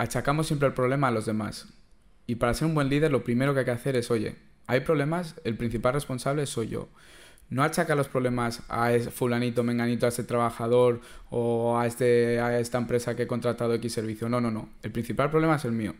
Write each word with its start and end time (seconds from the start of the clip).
achacamos 0.00 0.46
siempre 0.46 0.66
el 0.66 0.72
problema 0.72 1.08
a 1.08 1.10
los 1.10 1.26
demás. 1.26 1.68
Y 2.26 2.36
para 2.36 2.54
ser 2.54 2.66
un 2.66 2.74
buen 2.74 2.88
líder, 2.88 3.12
lo 3.12 3.22
primero 3.22 3.52
que 3.52 3.60
hay 3.60 3.64
que 3.66 3.70
hacer 3.70 3.96
es, 3.96 4.10
oye, 4.10 4.36
hay 4.66 4.80
problemas, 4.80 5.34
el 5.44 5.58
principal 5.58 5.92
responsable 5.92 6.46
soy 6.46 6.68
yo. 6.68 6.88
No 7.50 7.62
achaca 7.62 7.94
los 7.94 8.08
problemas 8.08 8.62
a 8.70 8.92
fulanito, 9.10 9.62
menganito, 9.62 10.06
a 10.06 10.08
este 10.08 10.24
trabajador 10.24 11.02
o 11.28 11.78
a, 11.78 11.86
este, 11.86 12.40
a 12.40 12.58
esta 12.58 12.78
empresa 12.78 13.14
que 13.14 13.24
he 13.24 13.26
contratado 13.26 13.74
X 13.74 13.92
servicio. 13.92 14.30
No, 14.30 14.40
no, 14.40 14.50
no. 14.50 14.70
El 14.82 14.90
principal 14.90 15.30
problema 15.30 15.56
es 15.56 15.66
el 15.66 15.72
mío. 15.72 15.94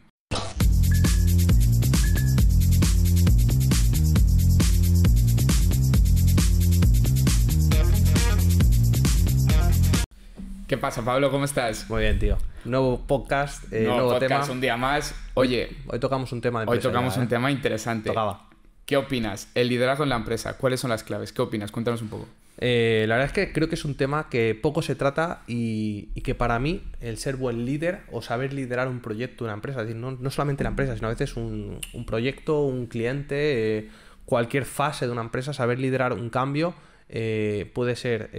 ¿Qué 10.71 10.79
pasa, 10.79 11.05
Pablo? 11.05 11.33
¿Cómo 11.33 11.47
estás? 11.47 11.91
Muy 11.91 12.03
bien, 12.03 12.21
tío. 12.21 12.39
Nuevo 12.65 13.01
podcast, 13.05 13.65
eh, 13.73 13.83
Nuevo 13.83 13.97
nuevo 13.97 14.13
podcast, 14.13 14.45
tema. 14.45 14.53
un 14.53 14.61
día 14.61 14.77
más. 14.77 15.17
Oye, 15.35 15.69
Hoy 15.89 15.99
tocamos 15.99 16.31
un 16.31 16.41
tema 16.41 16.61
de 16.61 16.67
hoy 16.67 16.77
empresa 16.77 16.89
tocamos 16.89 17.15
ya, 17.17 17.21
un 17.23 17.27
¿eh? 17.27 17.29
tema 17.29 17.51
interesante. 17.51 18.09
Tocaba. 18.09 18.49
¿Qué 18.87 18.97
opinas? 18.97 19.49
El 19.57 19.69
liderazgo 19.69 20.05
en 20.05 20.11
la 20.11 20.15
empresa. 20.15 20.57
¿Cuáles 20.59 20.79
son 20.79 20.91
las 20.91 21.03
claves? 21.03 21.33
¿Qué 21.33 21.43
opinas? 21.43 21.73
Cuéntanos 21.73 22.03
un 22.03 22.09
poco. 22.09 22.29
Eh, 22.59 23.05
la 23.09 23.17
verdad 23.17 23.27
es 23.27 23.33
que 23.33 23.53
creo 23.53 23.69
que 23.69 23.75
es 23.75 23.85
un 23.85 23.97
tema 23.97 24.29
que 24.29 24.55
poco 24.55 24.81
se 24.81 24.95
trata 24.95 25.43
y, 25.49 26.11
y 26.15 26.21
que 26.21 26.37
para 26.37 26.61
mí 26.61 26.85
el 27.01 27.19
ser 27.19 27.35
buen 27.35 27.67
líder 27.67 28.03
o 28.13 28.23
saber 28.23 28.53
liderar 28.53 28.87
un 28.87 29.01
proyecto, 29.01 29.43
una 29.43 29.55
empresa, 29.55 29.81
es 29.81 29.89
decir, 29.89 30.01
no, 30.01 30.13
no 30.13 30.31
solamente 30.31 30.63
la 30.63 30.71
empresa, 30.71 30.95
sino 30.95 31.09
a 31.09 31.11
veces 31.11 31.35
un, 31.35 31.81
un 31.93 32.07
proyecto, 32.07 32.63
un 32.63 32.87
cliente, 32.87 33.79
eh, 33.79 33.91
cualquier 34.25 34.65
fase 34.67 35.07
de 35.07 35.11
una 35.11 35.23
empresa, 35.23 35.53
saber 35.53 35.81
liderar 35.81 36.13
un 36.13 36.31
cambio 36.31 36.75
eh, 37.09 37.69
puede 37.75 37.97
ser 37.97 38.31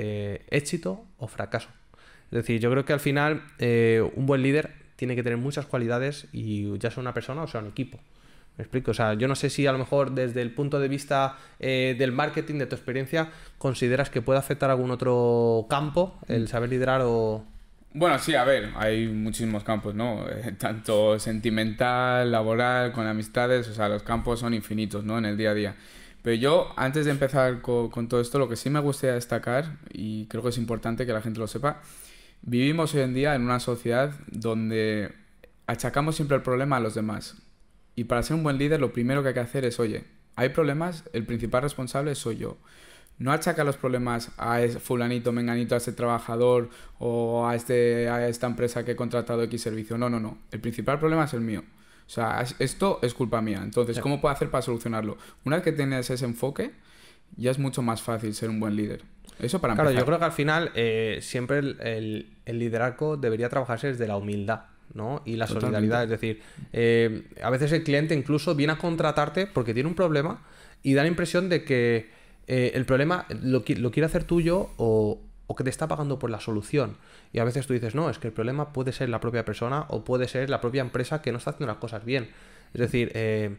éxito 0.50 1.04
o 1.18 1.28
fracaso. 1.28 1.68
Es 2.32 2.38
decir, 2.38 2.60
yo 2.62 2.72
creo 2.72 2.86
que 2.86 2.94
al 2.94 3.00
final 3.00 3.44
eh, 3.60 4.02
un 4.16 4.26
buen 4.26 4.42
líder 4.42 4.72
tiene 4.96 5.16
que 5.16 5.24
tener 5.24 5.38
muchas 5.38 5.66
cualidades 5.66 6.28
y 6.32 6.78
ya 6.78 6.92
sea 6.92 7.02
una 7.02 7.14
persona 7.14 7.44
o 7.44 7.48
sea 7.48 7.62
un 7.62 7.68
equipo. 7.68 8.00
Me 8.58 8.64
explico, 8.64 8.92
o 8.92 8.94
sea, 8.94 9.14
yo 9.16 9.28
no 9.28 9.36
sé 9.36 9.50
si 9.50 9.66
a 9.66 9.72
lo 9.72 9.78
mejor 9.78 10.12
desde 10.12 10.42
el 10.42 10.54
punto 10.54 10.80
de 10.80 10.88
vista 10.88 11.38
eh, 11.60 11.96
del 11.98 12.12
marketing, 12.12 12.56
de 12.56 12.66
tu 12.68 12.76
experiencia, 12.76 13.30
consideras 13.58 14.10
que 14.10 14.22
puede 14.22 14.40
afectar 14.40 14.70
algún 14.70 14.92
otro 14.92 15.66
campo 15.70 16.20
el 16.28 16.48
saber 16.48 16.70
liderar 16.70 17.02
o... 17.04 17.44
Bueno, 17.94 18.20
sí, 18.20 18.36
a 18.36 18.44
ver, 18.46 18.70
hay 18.76 19.08
muchísimos 19.08 19.64
campos, 19.64 19.96
¿no? 19.96 20.26
Eh, 20.30 20.54
tanto 20.58 21.20
sentimental, 21.20 22.32
laboral, 22.32 22.94
con 22.94 23.06
amistades, 23.08 23.68
o 23.68 23.74
sea, 23.74 23.90
los 23.90 24.04
campos 24.04 24.40
son 24.40 24.54
infinitos, 24.54 25.04
¿no? 25.04 25.18
En 25.18 25.26
el 25.26 25.36
día 25.38 25.52
a 25.52 25.54
día. 25.54 25.76
Pero 26.22 26.36
yo, 26.36 26.74
antes 26.78 27.06
de 27.06 27.12
empezar 27.12 27.62
co- 27.62 27.90
con, 27.90 28.08
todo 28.08 28.22
esto, 28.22 28.40
lo 28.40 28.48
que 28.48 28.56
sí 28.56 28.70
me 28.70 28.80
gustaría 28.80 29.16
destacar, 29.16 29.78
y 29.92 30.26
creo 30.28 30.44
que 30.44 30.50
es 30.50 30.58
importante 30.58 31.06
que 31.06 31.14
la 31.14 31.22
gente 31.22 31.40
lo 31.40 31.48
sepa, 31.48 31.82
vivimos 32.42 32.94
hoy 32.96 33.02
en 33.02 33.14
día 33.14 33.36
en 33.36 33.44
una 33.44 33.60
sociedad 33.60 34.14
donde 34.28 35.14
achacamos 35.68 36.16
siempre 36.16 36.38
el 36.38 36.44
problema 36.44 36.78
a 36.78 36.80
los 36.80 36.96
demás. 36.96 37.36
Y 37.96 38.06
para 38.06 38.24
ser 38.24 38.36
un 38.38 38.44
buen 38.44 38.58
líder, 38.58 38.80
lo 38.80 38.94
primero 38.94 39.22
que 39.22 39.30
hay 39.30 39.34
que 39.34 39.40
hacer 39.42 39.66
es, 39.66 39.80
oye, 39.80 40.06
hay 40.36 40.50
problemas, 40.50 41.04
el 41.14 41.26
principal 41.26 41.62
responsable 41.64 42.16
soy 42.16 42.38
yo. 42.38 42.58
No 43.18 43.32
achaca 43.32 43.64
los 43.64 43.78
problemas 43.78 44.32
a 44.38 44.62
ese 44.62 44.80
fulanito, 44.80 45.32
menganito, 45.32 45.76
a 45.76 45.78
este 45.78 45.92
trabajador 45.92 46.70
o 46.98 47.46
a, 47.48 47.56
este, 47.56 48.10
a 48.10 48.28
esta 48.28 48.48
empresa 48.48 48.84
que 48.84 48.92
he 48.92 48.96
contratado 48.96 49.44
X 49.44 49.62
servicio. 49.62 49.98
No, 49.98 50.10
no, 50.10 50.20
no. 50.20 50.40
El 50.52 50.60
principal 50.60 50.98
problema 51.00 51.26
es 51.26 51.34
el 51.34 51.42
mío. 51.42 51.64
O 52.08 52.10
sea, 52.10 52.42
es- 52.42 52.56
esto 52.58 52.98
es 53.04 53.14
culpa 53.14 53.42
mía. 53.42 53.60
Entonces. 53.62 54.00
¿cómo 54.00 54.20
puedo 54.20 54.34
hacer 54.34 54.50
para 54.50 54.64
solucionarlo? 54.64 55.18
Una 55.46 55.58
vez 55.58 55.64
que 55.64 55.72
tienes 55.72 56.10
ese 56.10 56.26
enfoque, 56.26 56.72
ya 57.38 57.52
es 57.52 57.60
mucho 57.60 57.84
más 57.84 58.02
fácil 58.02 58.34
ser 58.34 58.50
un 58.50 58.60
buen 58.60 58.76
líder. 58.76 59.04
Eso 59.40 59.60
para 59.60 59.74
Claro, 59.76 59.90
empezar. 59.90 60.02
yo 60.04 60.06
creo 60.06 60.20
que 60.20 60.26
al 60.26 60.32
final 60.32 60.72
eh, 60.76 61.20
siempre 61.22 61.60
el, 61.60 61.78
el- 61.82 62.28
el 62.46 62.60
liderazgo 62.60 63.18
debería 63.18 63.50
trabajarse 63.50 63.88
desde 63.88 64.08
la 64.08 64.18
humildad, 64.18 64.62
¿no? 64.94 65.22
Y 65.26 65.36
la 65.36 65.46
Totalmente. 65.48 65.66
solidaridad. 65.78 66.04
Es 66.04 66.10
decir, 66.10 66.42
eh, 66.74 67.24
a 67.42 67.50
veces 67.50 67.72
el 67.72 67.84
cliente 67.84 68.14
incluso 68.16 68.56
viene 68.56 68.74
a 68.74 68.78
contratarte 68.78 69.48
porque 69.48 69.74
tiene 69.74 69.88
un 69.90 69.96
problema 69.96 70.42
y 70.84 70.94
da 70.94 71.04
la 71.04 71.08
impresión 71.08 71.50
de 71.50 71.64
que 71.64 72.10
eh, 72.48 72.72
el 72.76 72.86
problema 72.86 73.26
lo, 73.42 73.64
qui- 73.64 73.78
lo 73.78 73.92
quiere 73.92 74.06
hacer 74.08 74.24
tuyo 74.26 74.70
o, 74.78 75.22
o 75.48 75.56
que 75.56 75.64
te 75.64 75.70
está 75.70 75.88
pagando 75.88 76.20
por 76.20 76.30
la 76.30 76.40
solución. 76.40 76.98
Y 77.34 77.40
a 77.40 77.44
veces 77.44 77.66
tú 77.68 77.74
dices, 77.74 77.96
no, 77.96 78.10
es 78.10 78.18
que 78.20 78.28
el 78.28 78.34
problema 78.34 78.74
puede 78.74 78.92
ser 78.92 79.10
la 79.10 79.20
propia 79.22 79.46
persona 79.46 79.86
o 79.90 80.04
puede 80.04 80.28
ser 80.28 80.50
la 80.50 80.60
propia 80.62 80.82
empresa 80.82 81.22
que 81.22 81.32
no 81.32 81.38
está 81.38 81.52
haciendo 81.52 81.72
las 81.72 81.80
cosas 81.80 82.04
bien. 82.04 82.30
Es 82.74 82.82
decir, 82.82 83.12
es 83.16 83.52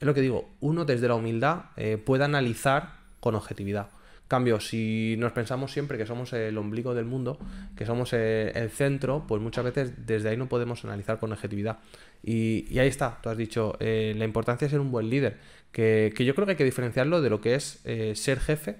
lo 0.00 0.14
que 0.14 0.20
digo, 0.20 0.48
uno 0.60 0.84
desde 0.84 1.08
la 1.08 1.14
humildad 1.16 1.64
puede 2.04 2.24
analizar 2.24 2.94
con 3.20 3.34
objetividad. 3.34 3.88
Cambio, 4.28 4.58
si 4.58 5.14
nos 5.18 5.30
pensamos 5.30 5.70
siempre 5.70 5.98
que 5.98 6.06
somos 6.06 6.32
el 6.32 6.58
ombligo 6.58 6.94
del 6.94 7.04
mundo, 7.04 7.38
que 7.76 7.86
somos 7.86 8.12
el 8.12 8.70
centro, 8.70 9.24
pues 9.28 9.40
muchas 9.40 9.64
veces 9.64 10.06
desde 10.06 10.30
ahí 10.30 10.36
no 10.36 10.48
podemos 10.48 10.84
analizar 10.84 11.20
con 11.20 11.32
objetividad. 11.32 11.78
Y, 12.24 12.66
y 12.68 12.80
ahí 12.80 12.88
está, 12.88 13.20
tú 13.22 13.28
has 13.28 13.36
dicho, 13.36 13.76
eh, 13.78 14.14
la 14.16 14.24
importancia 14.24 14.66
de 14.66 14.70
ser 14.70 14.80
un 14.80 14.90
buen 14.90 15.10
líder, 15.10 15.36
que, 15.70 16.12
que 16.16 16.24
yo 16.24 16.34
creo 16.34 16.44
que 16.44 16.52
hay 16.52 16.56
que 16.56 16.64
diferenciarlo 16.64 17.22
de 17.22 17.30
lo 17.30 17.40
que 17.40 17.54
es 17.54 17.80
eh, 17.84 18.16
ser 18.16 18.40
jefe, 18.40 18.78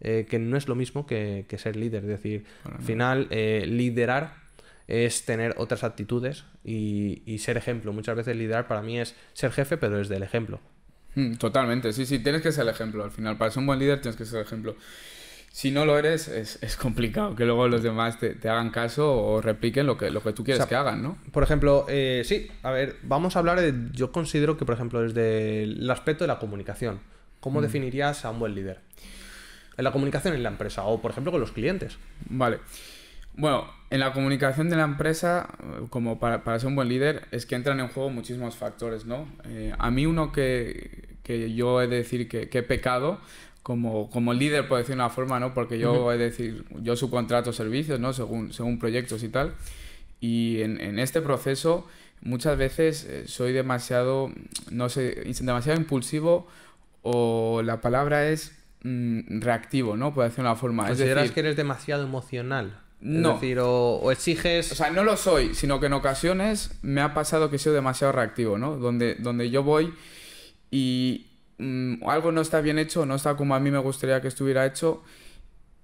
eh, 0.00 0.26
que 0.28 0.38
no 0.38 0.58
es 0.58 0.68
lo 0.68 0.74
mismo 0.74 1.06
que, 1.06 1.46
que 1.48 1.56
ser 1.56 1.74
líder. 1.76 2.02
Es 2.02 2.10
decir, 2.10 2.44
al 2.64 2.82
final, 2.82 3.28
liderar 3.30 4.34
es 4.88 5.24
tener 5.24 5.54
otras 5.56 5.84
actitudes 5.84 6.44
y, 6.64 7.22
y 7.24 7.38
ser 7.38 7.56
ejemplo. 7.56 7.94
Muchas 7.94 8.14
veces 8.14 8.36
liderar 8.36 8.68
para 8.68 8.82
mí 8.82 9.00
es 9.00 9.16
ser 9.32 9.52
jefe, 9.52 9.78
pero 9.78 9.96
desde 9.96 10.16
el 10.16 10.22
ejemplo. 10.22 10.60
Mm, 11.14 11.34
Totalmente, 11.34 11.92
sí, 11.92 12.06
sí, 12.06 12.18
tienes 12.18 12.42
que 12.42 12.52
ser 12.52 12.62
el 12.62 12.70
ejemplo 12.70 13.04
al 13.04 13.10
final. 13.10 13.36
Para 13.36 13.50
ser 13.50 13.60
un 13.60 13.66
buen 13.66 13.78
líder 13.78 14.00
tienes 14.00 14.16
que 14.16 14.24
ser 14.24 14.40
el 14.40 14.46
ejemplo. 14.46 14.76
Si 15.52 15.70
no 15.70 15.84
lo 15.84 15.98
eres, 15.98 16.28
es, 16.28 16.58
es 16.62 16.76
complicado 16.76 17.36
que 17.36 17.44
luego 17.44 17.68
los 17.68 17.82
demás 17.82 18.18
te, 18.18 18.30
te 18.34 18.48
hagan 18.48 18.70
caso 18.70 19.12
o 19.12 19.42
repliquen 19.42 19.86
lo 19.86 19.98
que, 19.98 20.10
lo 20.10 20.22
que 20.22 20.32
tú 20.32 20.44
quieres 20.44 20.60
O 20.60 20.64
sea, 20.64 20.68
que 20.68 20.76
hagan, 20.76 21.02
¿no? 21.02 21.18
Por 21.30 21.42
ejemplo, 21.42 21.84
eh, 21.88 22.22
sí, 22.24 22.50
a 22.62 22.70
ver, 22.70 22.96
vamos 23.02 23.36
a 23.36 23.40
hablar 23.40 23.60
de, 23.60 23.74
yo 23.92 24.12
considero 24.12 24.56
que, 24.56 24.64
por 24.64 24.74
ejemplo, 24.74 25.02
desde 25.02 25.64
el 25.64 25.90
aspecto 25.90 26.24
de 26.24 26.28
la 26.28 26.38
comunicación, 26.38 27.00
¿cómo 27.40 27.60
definirías 27.60 28.24
a 28.24 28.30
un 28.30 28.38
buen 28.38 28.54
líder? 28.54 28.80
En 29.76 29.84
la 29.84 29.92
comunicación 29.92 30.34
en 30.34 30.42
la 30.42 30.48
empresa 30.48 30.84
o, 30.84 31.02
por 31.02 31.10
ejemplo, 31.10 31.32
con 31.32 31.40
los 31.40 31.52
clientes. 31.52 31.98
Vale. 32.30 32.58
Bueno, 33.34 33.66
en 33.90 34.00
la 34.00 34.12
comunicación 34.12 34.68
de 34.70 34.76
la 34.76 34.84
empresa, 34.84 35.48
como 35.90 36.18
para, 36.18 36.44
para 36.44 36.58
ser 36.58 36.68
un 36.68 36.76
buen 36.76 36.88
líder, 36.88 37.26
es 37.30 37.46
que 37.46 37.54
entran 37.54 37.80
en 37.80 37.88
juego 37.88 38.10
muchísimos 38.10 38.56
factores, 38.56 39.06
¿no? 39.06 39.26
Eh, 39.44 39.74
a 39.78 39.90
mí 39.90 40.06
uno 40.06 40.32
que, 40.32 41.16
que 41.22 41.54
yo 41.54 41.80
he 41.80 41.86
de 41.86 41.96
decir 41.96 42.28
que, 42.28 42.48
que 42.48 42.58
he 42.58 42.62
pecado 42.62 43.20
como, 43.62 44.10
como 44.10 44.34
líder, 44.34 44.68
por 44.68 44.78
decir 44.78 44.94
una 44.94 45.10
forma, 45.10 45.38
¿no? 45.40 45.54
Porque 45.54 45.78
yo 45.78 46.12
he 46.12 46.18
de 46.18 46.24
decir, 46.24 46.64
yo 46.80 46.96
subcontrato 46.96 47.52
servicios, 47.52 48.00
¿no? 48.00 48.12
Según, 48.12 48.52
según 48.52 48.78
proyectos 48.78 49.22
y 49.22 49.28
tal. 49.28 49.54
Y 50.20 50.60
en, 50.62 50.80
en 50.80 50.98
este 50.98 51.20
proceso 51.20 51.86
muchas 52.22 52.56
veces 52.56 53.04
eh, 53.04 53.24
soy 53.26 53.52
demasiado, 53.52 54.32
no 54.70 54.88
sé, 54.88 55.24
demasiado 55.40 55.78
impulsivo 55.78 56.46
o 57.02 57.62
la 57.64 57.80
palabra 57.80 58.28
es 58.28 58.56
mm, 58.82 59.40
reactivo, 59.40 59.96
¿no? 59.96 60.14
Por 60.14 60.24
decir 60.24 60.40
una 60.40 60.56
forma. 60.56 60.84
Es 60.84 60.90
¿Consideras 60.90 61.22
decir, 61.24 61.34
que 61.34 61.40
eres 61.40 61.56
demasiado 61.56 62.04
emocional? 62.04 62.81
No. 63.04 63.34
Es 63.34 63.40
decir, 63.40 63.58
o, 63.58 63.96
o 63.96 64.12
exiges... 64.12 64.70
O 64.72 64.74
sea, 64.76 64.90
no 64.90 65.02
lo 65.04 65.16
soy, 65.16 65.54
sino 65.54 65.80
que 65.80 65.86
en 65.86 65.92
ocasiones 65.92 66.78
me 66.82 67.00
ha 67.00 67.14
pasado 67.14 67.50
que 67.50 67.56
he 67.56 67.58
sido 67.58 67.74
demasiado 67.74 68.12
reactivo, 68.12 68.58
¿no? 68.58 68.76
Donde, 68.76 69.16
donde 69.16 69.50
yo 69.50 69.62
voy 69.64 69.92
y 70.70 71.26
mm, 71.58 72.08
algo 72.08 72.32
no 72.32 72.40
está 72.40 72.60
bien 72.60 72.78
hecho, 72.78 73.04
no 73.06 73.14
está 73.16 73.34
como 73.36 73.54
a 73.54 73.60
mí 73.60 73.70
me 73.70 73.78
gustaría 73.78 74.20
que 74.20 74.28
estuviera 74.28 74.64
hecho 74.66 75.02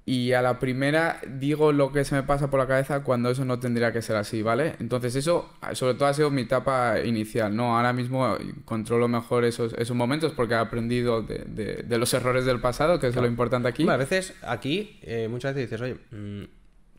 y 0.04 0.32
a 0.32 0.40
la 0.40 0.58
primera 0.58 1.20
digo 1.26 1.70
lo 1.72 1.92
que 1.92 2.02
se 2.04 2.14
me 2.14 2.22
pasa 2.22 2.48
por 2.48 2.58
la 2.58 2.66
cabeza 2.66 3.02
cuando 3.04 3.28
eso 3.30 3.44
no 3.44 3.58
tendría 3.58 3.92
que 3.92 4.00
ser 4.00 4.16
así, 4.16 4.40
¿vale? 4.40 4.74
Entonces 4.80 5.14
eso, 5.16 5.50
sobre 5.74 5.94
todo 5.94 6.08
ha 6.08 6.14
sido 6.14 6.30
mi 6.30 6.42
etapa 6.42 7.00
inicial, 7.04 7.54
¿no? 7.54 7.76
Ahora 7.76 7.92
mismo 7.92 8.34
controlo 8.64 9.06
mejor 9.08 9.44
esos, 9.44 9.74
esos 9.74 9.94
momentos 9.94 10.32
porque 10.32 10.54
he 10.54 10.56
aprendido 10.56 11.20
de, 11.20 11.44
de- 11.46 11.82
de 11.86 11.98
los 11.98 12.14
errores 12.14 12.46
del 12.46 12.58
pasado, 12.60 12.98
que 12.98 13.08
es 13.08 13.16
lo 13.16 13.26
importante 13.26 13.68
aquí. 13.68 13.82
Hombre, 13.82 13.96
a 13.96 13.98
veces 13.98 14.32
aquí, 14.42 14.98
eh, 15.02 15.28
muchas 15.30 15.54
veces 15.54 15.70
dices, 15.70 15.82
oye, 15.82 15.96
mm, 16.16 16.44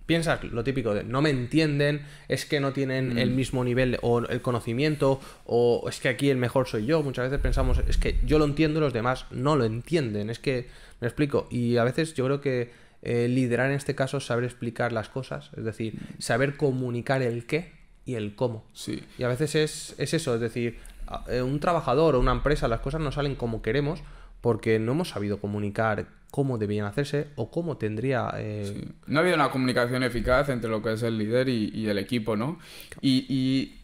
piensas 0.09 0.44
lo 0.44 0.64
típico 0.64 0.96
de 0.96 1.03
no 1.03 1.22
me 1.22 1.30
entienden, 1.30 2.02
es 2.30 2.47
que 2.47 2.59
no 2.59 2.74
tienen 2.74 3.20
el 3.20 3.30
mismo 3.30 3.64
nivel 3.64 4.00
o 4.02 4.18
el 4.18 4.42
conocimiento, 4.42 5.22
o 5.46 5.85
es 5.88 6.00
que 6.00 6.09
aquí 6.09 6.32
el 6.32 6.38
mejor 6.38 6.67
soy 6.67 6.88
yo. 6.88 7.03
Muchas 7.03 7.29
veces 7.29 7.40
pensamos, 7.40 7.79
es 7.88 7.97
que 7.97 8.16
yo 8.26 8.40
lo 8.40 8.46
entiendo 8.46 8.79
y 8.79 8.82
los 8.82 8.91
demás 8.91 9.28
no 9.29 9.56
lo 9.56 9.66
entienden. 9.66 10.32
Es 10.32 10.40
que, 10.40 10.67
me 11.00 11.08
explico. 11.08 11.47
Y 11.52 11.78
a 11.78 11.84
veces 11.84 12.16
yo 12.16 12.26
creo 12.26 12.41
que 12.41 12.72
eh, 13.03 13.28
liderar 13.28 13.70
en 13.70 13.76
este 13.76 13.94
caso 13.94 14.17
es 14.17 14.26
saber 14.26 14.46
explicar 14.46 14.91
las 14.94 15.09
cosas, 15.09 15.52
es 15.56 15.64
decir, 15.64 16.00
saber 16.17 16.58
comunicar 16.58 17.22
el 17.22 17.46
qué 17.46 17.72
y 18.03 18.16
el 18.16 18.34
cómo. 18.34 18.66
Sí. 18.73 19.03
Y 19.20 19.23
a 19.23 19.28
veces 19.28 19.53
es, 19.53 19.94
es 20.00 20.16
eso, 20.16 20.34
es 20.34 20.41
decir, 20.41 20.79
eh, 21.28 21.44
un 21.44 21.59
trabajador 21.59 22.16
o 22.16 22.20
una 22.20 22.32
empresa, 22.32 22.67
las 22.67 22.79
cosas 22.79 23.00
no 23.00 23.12
salen 23.12 23.35
como 23.35 23.62
queremos 23.62 24.02
porque 24.41 24.80
no 24.80 24.91
hemos 24.94 25.09
sabido 25.09 25.40
comunicar 25.40 26.08
cómo 26.32 26.58
debían 26.58 26.86
hacerse 26.86 27.28
o 27.36 27.50
cómo 27.50 27.78
tendría... 27.78 28.30
eh, 28.38 28.72
Sí. 28.76 28.88
No 29.08 29.20
ha 29.20 29.22
habido 29.22 29.36
una 29.36 29.50
comunicación 29.50 30.03
eficaz 30.03 30.50
entre 30.50 30.70
lo 30.70 30.82
que 30.84 30.94
es 30.94 31.03
el 31.03 31.18
líder 31.18 31.50
y, 31.50 31.72
y 31.74 31.88
el 31.88 31.97
equipo, 31.97 32.36
¿no? 32.36 32.59
Y, 33.02 33.26
y 33.28 33.76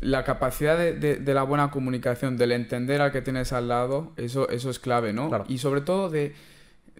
la 0.00 0.24
capacidad 0.24 0.76
de, 0.78 0.94
de- 0.94 1.16
de 1.16 1.34
la 1.34 1.42
buena 1.44 1.70
comunicación, 1.70 2.36
del 2.36 2.52
entender 2.52 3.00
al 3.02 3.12
que 3.12 3.22
tienes 3.22 3.52
al 3.52 3.68
lado, 3.68 4.12
eso, 4.16 4.48
eso 4.48 4.70
es 4.70 4.78
clave, 4.78 5.12
¿no? 5.12 5.28
Claro. 5.28 5.44
Y 5.48 5.58
sobre 5.58 5.82
todo 5.82 6.08
de, 6.10 6.34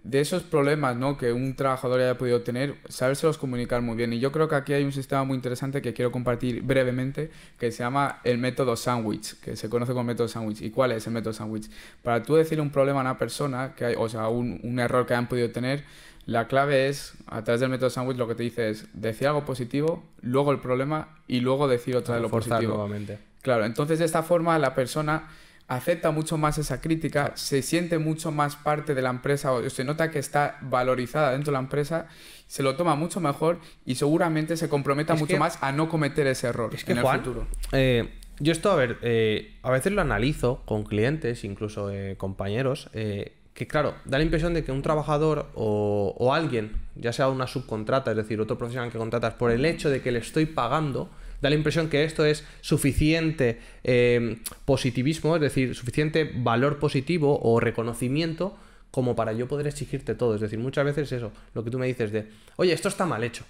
de 0.03 0.19
esos 0.19 0.43
problemas 0.43 0.97
¿no? 0.97 1.17
que 1.17 1.31
un 1.31 1.55
trabajador 1.55 2.01
haya 2.01 2.17
podido 2.17 2.41
tener, 2.41 2.75
sabérselos 2.89 3.37
comunicar 3.37 3.81
muy 3.81 3.95
bien. 3.95 4.11
Y 4.11 4.19
yo 4.19 4.31
creo 4.31 4.49
que 4.49 4.55
aquí 4.55 4.73
hay 4.73 4.83
un 4.83 4.91
sistema 4.91 5.23
muy 5.23 5.35
interesante 5.35 5.81
que 5.81 5.93
quiero 5.93 6.11
compartir 6.11 6.61
brevemente, 6.61 7.31
que 7.57 7.71
se 7.71 7.83
llama 7.83 8.19
el 8.23 8.37
método 8.37 8.75
sandwich, 8.75 9.39
que 9.39 9.55
se 9.55 9.69
conoce 9.69 9.93
como 9.93 10.03
método 10.03 10.27
sandwich. 10.27 10.61
¿Y 10.61 10.71
cuál 10.71 10.91
es 10.91 11.07
el 11.07 11.13
método 11.13 11.33
sandwich? 11.33 11.69
Para 12.01 12.21
tú 12.21 12.35
decirle 12.35 12.61
un 12.61 12.69
problema 12.69 12.99
a 12.99 13.01
una 13.01 13.17
persona, 13.17 13.73
que 13.75 13.85
hay, 13.85 13.95
o 13.97 14.09
sea, 14.09 14.27
un, 14.27 14.59
un 14.63 14.79
error 14.79 15.05
que 15.05 15.13
hayan 15.13 15.29
podido 15.29 15.51
tener, 15.51 15.83
la 16.25 16.47
clave 16.47 16.87
es, 16.89 17.13
a 17.27 17.43
través 17.43 17.61
del 17.61 17.69
método 17.69 17.89
sandwich, 17.89 18.17
lo 18.17 18.27
que 18.27 18.35
te 18.35 18.43
dice 18.43 18.69
es 18.69 18.87
decir 18.93 19.27
algo 19.27 19.45
positivo, 19.45 20.03
luego 20.21 20.51
el 20.51 20.59
problema 20.59 21.17
y 21.27 21.39
luego 21.39 21.67
decir 21.67 21.95
otra 21.95 22.15
de 22.15 22.21
lo 22.21 22.29
positivo. 22.29 22.75
Nuevamente. 22.75 23.19
Claro, 23.41 23.65
entonces 23.65 23.99
de 23.99 24.05
esta 24.05 24.23
forma 24.23 24.57
la 24.57 24.73
persona 24.73 25.29
acepta 25.67 26.11
mucho 26.11 26.37
más 26.37 26.57
esa 26.57 26.81
crítica, 26.81 27.31
se 27.35 27.61
siente 27.61 27.97
mucho 27.97 28.31
más 28.31 28.55
parte 28.55 28.93
de 28.93 29.01
la 29.01 29.09
empresa, 29.09 29.53
o 29.53 29.69
se 29.69 29.83
nota 29.83 30.11
que 30.11 30.19
está 30.19 30.57
valorizada 30.61 31.31
dentro 31.31 31.51
de 31.51 31.53
la 31.53 31.59
empresa, 31.59 32.07
se 32.47 32.63
lo 32.63 32.75
toma 32.75 32.95
mucho 32.95 33.19
mejor 33.19 33.59
y 33.85 33.95
seguramente 33.95 34.57
se 34.57 34.69
comprometa 34.69 35.15
mucho 35.15 35.37
más 35.37 35.57
a 35.61 35.71
no 35.71 35.89
cometer 35.89 36.27
ese 36.27 36.47
error 36.47 36.73
es 36.73 36.83
que, 36.83 36.91
en 36.91 36.99
el 36.99 37.03
Juan, 37.03 37.19
futuro. 37.19 37.47
eh, 37.71 38.09
yo 38.39 38.51
esto, 38.51 38.71
a 38.71 38.75
ver, 38.75 38.97
eh, 39.03 39.57
a 39.61 39.71
veces 39.71 39.93
lo 39.93 40.01
analizo 40.01 40.61
con 40.65 40.83
clientes, 40.83 41.43
incluso 41.43 41.91
eh, 41.91 42.15
compañeros, 42.17 42.89
que 42.93 43.67
claro, 43.67 43.93
da 44.05 44.17
la 44.17 44.23
impresión 44.23 44.55
de 44.55 44.63
que 44.63 44.71
un 44.71 44.81
trabajador 44.81 45.51
o, 45.53 46.15
o 46.17 46.33
alguien, 46.33 46.71
ya 46.95 47.13
sea 47.13 47.29
una 47.29 47.45
subcontrata, 47.45 48.11
es 48.11 48.17
decir, 48.17 48.41
otro 48.41 48.57
profesional 48.57 48.91
que 48.91 48.97
contratas, 48.97 49.35
por 49.35 49.51
el 49.51 49.63
hecho 49.65 49.91
de 49.91 50.01
que 50.01 50.11
le 50.11 50.19
estoy 50.19 50.47
pagando, 50.47 51.09
da 51.43 51.49
la 51.49 51.57
impresión 51.57 51.89
que 51.89 52.05
esto 52.05 52.25
es 52.25 52.45
suficiente 52.61 53.59
eh, 53.83 54.37
positivismo, 54.63 55.35
es 55.35 55.41
decir, 55.41 55.75
suficiente 55.75 56.31
valor 56.33 56.79
positivo 56.79 57.37
o 57.43 57.59
reconocimiento 57.59 58.55
como 58.91 59.13
para 59.13 59.33
yo 59.33 59.45
poder 59.49 59.67
exigirte 59.67 60.15
todo. 60.15 60.35
Es 60.35 60.41
decir, 60.41 60.57
muchas 60.57 60.85
veces 60.85 61.11
eso, 61.11 61.33
lo 61.53 61.65
que 61.65 61.69
tú 61.69 61.77
me 61.77 61.85
dices 61.85 62.13
de, 62.13 62.27
oye, 62.55 62.71
esto 62.71 62.87
está 62.87 63.05
mal 63.05 63.25
hecho. 63.25 63.43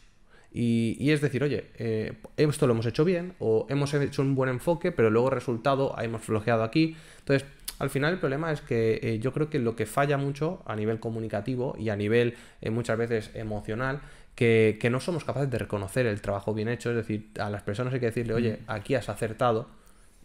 Y, 0.51 1.11
es 1.11 1.21
decir, 1.21 1.43
oye, 1.43 1.65
eh, 1.77 2.13
esto 2.37 2.65
lo 2.65 2.73
hemos 2.73 2.85
hecho 2.87 3.05
bien 3.05 3.33
o 3.37 3.67
hemos 3.69 3.93
hecho 3.93 4.23
un 4.23 4.33
buen 4.33 4.49
enfoque, 4.49 4.91
pero 4.91 5.11
luego 5.11 5.29
resultado 5.29 5.95
hemos 6.01 6.23
flojeado 6.23 6.63
aquí. 6.63 6.95
Entonces, 7.19 7.47
al 7.77 7.91
final 7.91 8.13
el 8.13 8.19
problema 8.19 8.51
es 8.51 8.61
que 8.61 8.99
eh, 9.03 9.19
yo 9.19 9.33
creo 9.33 9.51
que 9.51 9.59
lo 9.59 9.75
que 9.75 9.85
falla 9.85 10.17
mucho 10.17 10.63
a 10.65 10.75
nivel 10.75 10.99
comunicativo 10.99 11.75
y 11.77 11.89
a 11.89 11.95
nivel 11.95 12.35
muchas 12.71 12.97
veces 12.97 13.31
emocional, 13.35 14.01
que, 14.35 14.77
que, 14.81 14.89
no 14.89 14.99
somos 14.99 15.23
capaces 15.23 15.49
de 15.49 15.57
reconocer 15.57 16.05
el 16.05 16.21
trabajo 16.21 16.53
bien 16.53 16.67
hecho, 16.67 16.89
es 16.89 16.95
decir, 16.95 17.29
a 17.39 17.49
las 17.49 17.61
personas 17.61 17.93
hay 17.93 17.99
que 17.99 18.07
decirle, 18.07 18.33
oye, 18.33 18.59
aquí 18.67 18.95
has 18.95 19.09
acertado 19.09 19.67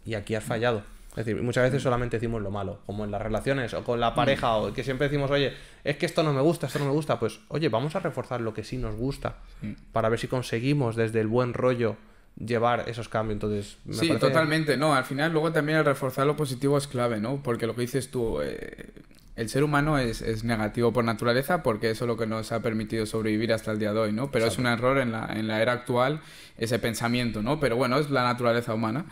y 0.05 0.15
aquí 0.15 0.35
has 0.35 0.43
fallado. 0.43 0.83
Es 1.11 1.25
decir, 1.25 1.41
muchas 1.41 1.63
veces 1.63 1.81
solamente 1.81 2.17
decimos 2.17 2.41
lo 2.41 2.51
malo, 2.51 2.79
como 2.85 3.03
en 3.03 3.11
las 3.11 3.21
relaciones 3.21 3.73
o 3.73 3.83
con 3.83 3.99
la 3.99 4.13
pareja, 4.13 4.55
o 4.57 4.71
que 4.71 4.83
siempre 4.83 5.07
decimos, 5.07 5.31
oye, 5.31 5.53
es 5.83 5.97
que 5.97 6.05
esto 6.05 6.21
no 6.21 6.33
me 6.33 6.41
gusta, 6.41 6.67
esto 6.67 6.79
no 6.79 6.85
me 6.85 6.91
gusta. 6.91 7.19
Pues, 7.19 7.39
oye, 7.47 7.67
vamos 7.67 7.95
a 7.95 7.99
reforzar 7.99 8.41
lo 8.41 8.53
que 8.53 8.63
sí 8.63 8.77
nos 8.77 8.95
gusta 8.95 9.37
para 9.91 10.07
ver 10.09 10.19
si 10.19 10.27
conseguimos 10.27 10.95
desde 10.95 11.19
el 11.19 11.27
buen 11.27 11.53
rollo 11.53 11.97
llevar 12.37 12.87
esos 12.87 13.09
cambios. 13.09 13.35
Entonces, 13.35 13.77
me 13.85 13.95
sí, 13.95 14.07
parece... 14.07 14.27
totalmente. 14.27 14.77
No, 14.77 14.93
al 14.93 15.03
final, 15.03 15.31
luego 15.31 15.51
también 15.51 15.79
el 15.79 15.85
reforzar 15.85 16.27
lo 16.27 16.35
positivo 16.35 16.77
es 16.77 16.87
clave, 16.87 17.19
¿no? 17.19 17.41
Porque 17.41 17.65
lo 17.65 17.73
que 17.73 17.81
dices 17.81 18.11
tú, 18.11 18.39
eh, 18.41 18.93
el 19.39 19.47
ser 19.47 19.63
humano 19.63 19.97
es, 19.97 20.21
es, 20.21 20.43
negativo 20.43 20.91
por 20.91 21.05
naturaleza 21.05 21.63
porque 21.63 21.91
eso 21.91 22.03
es 22.03 22.07
lo 22.09 22.17
que 22.17 22.27
nos 22.27 22.51
ha 22.51 22.61
permitido 22.61 23.05
sobrevivir 23.05 23.53
hasta 23.53 23.71
el 23.71 23.79
día 23.79 23.93
de 23.93 23.99
hoy, 23.99 24.11
¿no? 24.11 24.31
Pero 24.31 24.45
Exacto. 24.45 24.61
es 24.61 24.67
un 24.67 24.73
error 24.73 24.97
en 24.97 25.13
la, 25.13 25.29
en 25.33 25.47
la 25.47 25.61
era 25.61 25.71
actual 25.71 26.19
ese 26.57 26.77
pensamiento, 26.77 27.41
¿no? 27.41 27.57
Pero 27.57 27.77
bueno, 27.77 27.97
es 27.99 28.09
la 28.09 28.23
naturaleza 28.23 28.73
humana. 28.73 29.05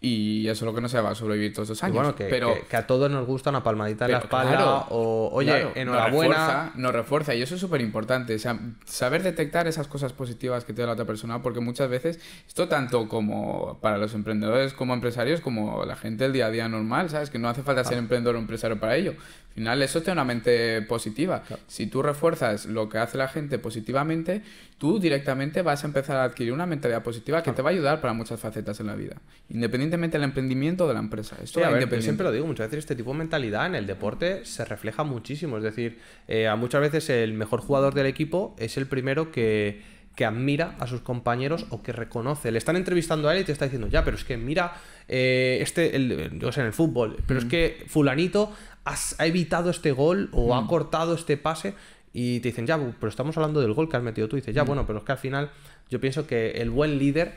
Y 0.00 0.46
eso 0.46 0.64
es 0.64 0.66
lo 0.70 0.74
que 0.76 0.80
no 0.80 0.88
se 0.88 1.00
va 1.00 1.10
a 1.10 1.14
sobrevivir 1.16 1.52
todos 1.52 1.70
esos 1.70 1.82
años. 1.82 1.96
Bueno, 1.96 2.14
que, 2.14 2.26
pero, 2.26 2.54
que, 2.54 2.60
que, 2.62 2.76
a 2.76 2.86
todos 2.86 3.10
nos 3.10 3.26
gusta 3.26 3.50
una 3.50 3.64
palmadita 3.64 4.04
en 4.04 4.12
la 4.12 4.18
espalda 4.18 4.52
claro, 4.52 4.86
o, 4.90 5.28
oye, 5.32 5.48
claro, 5.48 5.72
enhorabuena. 5.74 6.36
Nos 6.36 6.46
refuerza, 6.46 6.72
nos 6.76 6.92
refuerza, 6.92 7.34
y 7.34 7.42
eso 7.42 7.56
es 7.56 7.60
súper 7.60 7.80
importante. 7.80 8.36
O 8.36 8.38
sea, 8.38 8.60
saber 8.84 9.24
detectar 9.24 9.66
esas 9.66 9.88
cosas 9.88 10.12
positivas 10.12 10.64
que 10.64 10.72
te 10.72 10.82
da 10.82 10.86
la 10.86 10.92
otra 10.92 11.04
persona, 11.04 11.42
porque 11.42 11.58
muchas 11.58 11.90
veces, 11.90 12.20
esto 12.46 12.68
tanto 12.68 13.08
como 13.08 13.78
para 13.80 13.98
los 13.98 14.14
emprendedores 14.14 14.72
como 14.72 14.94
empresarios, 14.94 15.40
como 15.40 15.84
la 15.84 15.96
gente 15.96 16.22
del 16.22 16.32
día 16.32 16.46
a 16.46 16.50
día 16.50 16.68
normal, 16.68 17.10
¿sabes? 17.10 17.28
Que 17.28 17.40
no 17.40 17.48
hace 17.48 17.64
falta 17.64 17.82
ser 17.82 17.98
emprendedor 17.98 18.36
o 18.36 18.38
empresario 18.38 18.78
para 18.78 18.94
ello. 18.94 19.14
Al 19.58 19.62
final, 19.62 19.82
eso 19.82 20.00
te 20.00 20.06
da 20.06 20.12
una 20.12 20.24
mente 20.24 20.82
positiva. 20.82 21.42
Claro. 21.42 21.60
Si 21.66 21.88
tú 21.88 22.00
refuerzas 22.00 22.66
lo 22.66 22.88
que 22.88 22.98
hace 22.98 23.18
la 23.18 23.26
gente 23.26 23.58
positivamente, 23.58 24.42
tú 24.78 25.00
directamente 25.00 25.62
vas 25.62 25.82
a 25.82 25.88
empezar 25.88 26.16
a 26.16 26.22
adquirir 26.22 26.52
una 26.52 26.64
mentalidad 26.64 27.02
positiva 27.02 27.42
que 27.42 27.50
te 27.50 27.60
va 27.60 27.70
a 27.70 27.72
ayudar 27.72 28.00
para 28.00 28.12
muchas 28.12 28.38
facetas 28.38 28.78
en 28.78 28.86
la 28.86 28.94
vida. 28.94 29.16
Independientemente 29.48 30.16
del 30.16 30.22
emprendimiento 30.22 30.84
o 30.84 30.88
de 30.88 30.94
la 30.94 31.00
empresa. 31.00 31.36
Esto 31.42 31.58
sí, 31.58 31.66
a 31.66 31.70
ver, 31.70 31.90
yo 31.90 32.00
siempre 32.00 32.22
lo 32.22 32.30
digo, 32.30 32.46
muchas 32.46 32.68
veces 32.68 32.84
este 32.84 32.94
tipo 32.94 33.10
de 33.10 33.18
mentalidad 33.18 33.66
en 33.66 33.74
el 33.74 33.88
deporte 33.88 34.44
se 34.44 34.64
refleja 34.64 35.02
muchísimo. 35.02 35.56
Es 35.56 35.64
decir, 35.64 35.98
eh, 36.28 36.46
a 36.46 36.54
muchas 36.54 36.80
veces 36.80 37.10
el 37.10 37.32
mejor 37.32 37.60
jugador 37.60 37.94
del 37.94 38.06
equipo 38.06 38.54
es 38.60 38.76
el 38.76 38.86
primero 38.86 39.32
que, 39.32 39.82
que 40.18 40.24
admira 40.24 40.74
a 40.80 40.88
sus 40.88 41.00
compañeros 41.00 41.66
o 41.70 41.80
que 41.80 41.92
reconoce. 41.92 42.50
Le 42.50 42.58
están 42.58 42.74
entrevistando 42.74 43.28
a 43.28 43.36
él 43.36 43.42
y 43.42 43.44
te 43.44 43.52
está 43.52 43.66
diciendo, 43.66 43.86
ya, 43.86 44.04
pero 44.04 44.16
es 44.16 44.24
que 44.24 44.36
mira, 44.36 44.72
eh, 45.06 45.60
este, 45.60 45.94
el, 45.94 46.40
yo 46.40 46.50
sé, 46.50 46.60
en 46.60 46.66
el 46.66 46.72
fútbol, 46.72 47.18
pero 47.24 47.38
mm. 47.38 47.44
es 47.44 47.48
que 47.48 47.84
fulanito 47.86 48.52
has, 48.84 49.14
ha 49.20 49.26
evitado 49.26 49.70
este 49.70 49.92
gol 49.92 50.28
o 50.32 50.48
mm. 50.48 50.58
ha 50.58 50.66
cortado 50.66 51.14
este 51.14 51.36
pase 51.36 51.74
y 52.12 52.40
te 52.40 52.48
dicen, 52.48 52.66
ya, 52.66 52.76
pero 52.98 53.08
estamos 53.08 53.36
hablando 53.36 53.60
del 53.60 53.74
gol 53.74 53.88
que 53.88 53.96
has 53.96 54.02
metido 54.02 54.28
tú. 54.28 54.36
Y 54.36 54.40
dices, 54.40 54.56
ya, 54.56 54.64
mm. 54.64 54.66
bueno, 54.66 54.86
pero 54.88 54.98
es 54.98 55.04
que 55.04 55.12
al 55.12 55.18
final 55.18 55.52
yo 55.88 56.00
pienso 56.00 56.26
que 56.26 56.50
el 56.50 56.70
buen 56.70 56.98
líder 56.98 57.34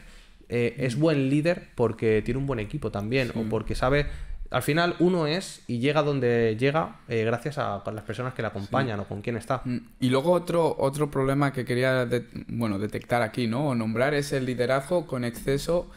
eh, 0.50 0.74
es 0.80 0.98
buen 0.98 1.30
líder 1.30 1.68
porque 1.75 2.24
tiene 2.24 2.39
un 2.39 2.48
buen 2.48 2.60
equipo 2.60 2.89
también, 2.89 3.28
sí. 3.28 3.39
o 3.39 3.48
porque 3.48 3.75
sabe. 3.75 4.07
Al 4.51 4.63
final, 4.63 4.95
uno 5.00 5.27
es 5.27 5.62
y 5.68 5.80
llega 5.80 6.03
donde 6.03 6.57
llega 6.59 6.98
eh, 7.07 7.24
gracias 7.24 7.57
a, 7.57 7.81
las 7.94 8.03
personas 8.03 8.33
que 8.33 8.42
le 8.42 8.50
acompañan 8.50 9.00
sí. 9.00 9.03
o 9.06 9.07
con 9.07 9.21
quién 9.21 9.38
está. 9.38 9.63
Y 10.01 10.09
luego 10.09 10.33
otro, 10.33 10.75
otro 10.77 11.09
problema 11.09 11.53
que 11.53 11.63
quería 11.63 12.06
de, 12.06 12.25
bueno, 12.50 12.77
detectar 12.77 13.21
aquí, 13.21 13.48
¿no? 13.48 13.69
O 13.69 13.75
nombrar 13.75 14.13
es 14.13 14.33
el 14.33 14.45
liderazgo 14.45 15.07
con 15.07 15.24
exceso 15.24 15.89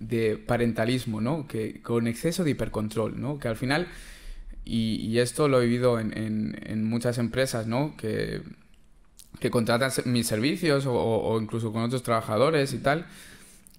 de 0.00 0.36
parentalismo, 0.36 1.20
¿no? 1.20 1.46
Que, 1.46 1.80
con 1.80 2.08
exceso 2.08 2.42
de 2.42 2.50
hipercontrol, 2.50 3.20
¿no? 3.20 3.38
Que 3.38 3.46
al 3.46 3.56
final, 3.56 3.86
y, 4.64 4.96
y 4.96 5.20
esto 5.20 5.46
lo 5.46 5.62
he 5.62 5.66
vivido 5.66 6.00
en, 6.00 6.16
en, 6.18 6.58
en 6.66 6.84
muchas 6.84 7.18
empresas, 7.18 7.68
¿no? 7.68 7.96
Que, 7.96 8.42
que 9.38 9.50
contratan 9.50 9.92
mis 10.06 10.26
servicios 10.26 10.86
o, 10.86 10.92
o, 10.92 11.40
incluso 11.40 11.72
con 11.72 11.82
otros 11.82 12.02
trabajadores 12.02 12.72
y 12.72 12.78
tal 12.78 13.06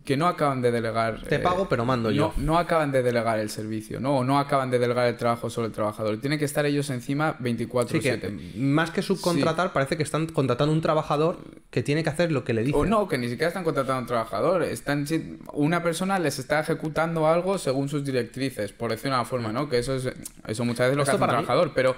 que 0.03 0.17
no 0.17 0.27
acaban 0.27 0.61
de 0.61 0.71
delegar. 0.71 1.21
Te 1.21 1.39
pago, 1.39 1.63
eh, 1.63 1.67
pero 1.69 1.85
mando 1.85 2.11
yo. 2.11 2.33
No, 2.37 2.57
acaban 2.57 2.91
de 2.91 3.01
delegar 3.01 3.39
el 3.39 3.49
servicio, 3.49 3.99
¿no? 3.99 4.17
O 4.17 4.23
no 4.23 4.37
acaban 4.37 4.69
de 4.69 4.77
delegar 4.77 5.07
el 5.07 5.15
trabajo 5.15 5.49
sobre 5.49 5.67
el 5.67 5.73
trabajador. 5.73 6.19
Tienen 6.19 6.39
que 6.39 6.45
estar 6.45 6.65
ellos 6.65 6.89
encima 6.89 7.37
24-7. 7.39 7.87
Sí, 7.87 8.01
que, 8.01 8.59
más 8.59 8.91
que 8.91 9.01
subcontratar, 9.01 9.67
sí. 9.67 9.71
parece 9.73 9.95
que 9.95 10.03
están 10.03 10.27
contratando 10.27 10.73
un 10.73 10.81
trabajador 10.81 11.37
que 11.69 11.83
tiene 11.83 12.03
que 12.03 12.09
hacer 12.09 12.31
lo 12.33 12.43
que 12.43 12.53
le 12.53 12.63
dicen. 12.63 12.81
O 12.81 12.85
no, 12.85 13.07
que 13.07 13.17
ni 13.17 13.29
siquiera 13.29 13.47
están 13.47 13.63
contratando 13.63 13.97
a 13.97 14.01
un 14.01 14.07
trabajador. 14.07 14.63
Están, 14.63 15.05
una 15.53 15.81
persona 15.81 16.19
les 16.19 16.37
está 16.37 16.59
ejecutando 16.59 17.27
algo 17.27 17.57
según 17.57 17.87
sus 17.87 18.03
directrices, 18.03 18.73
por 18.73 18.91
decir 18.91 19.07
una 19.07 19.23
forma, 19.23 19.53
¿no? 19.53 19.69
Que 19.69 19.79
eso 19.79 19.95
es 19.95 20.11
eso 20.47 20.65
muchas 20.65 20.87
veces 20.87 20.97
lo 20.97 21.05
que 21.05 21.11
hace 21.11 21.21
un 21.21 21.29
trabajador, 21.29 21.67
mí... 21.67 21.73
pero. 21.75 21.95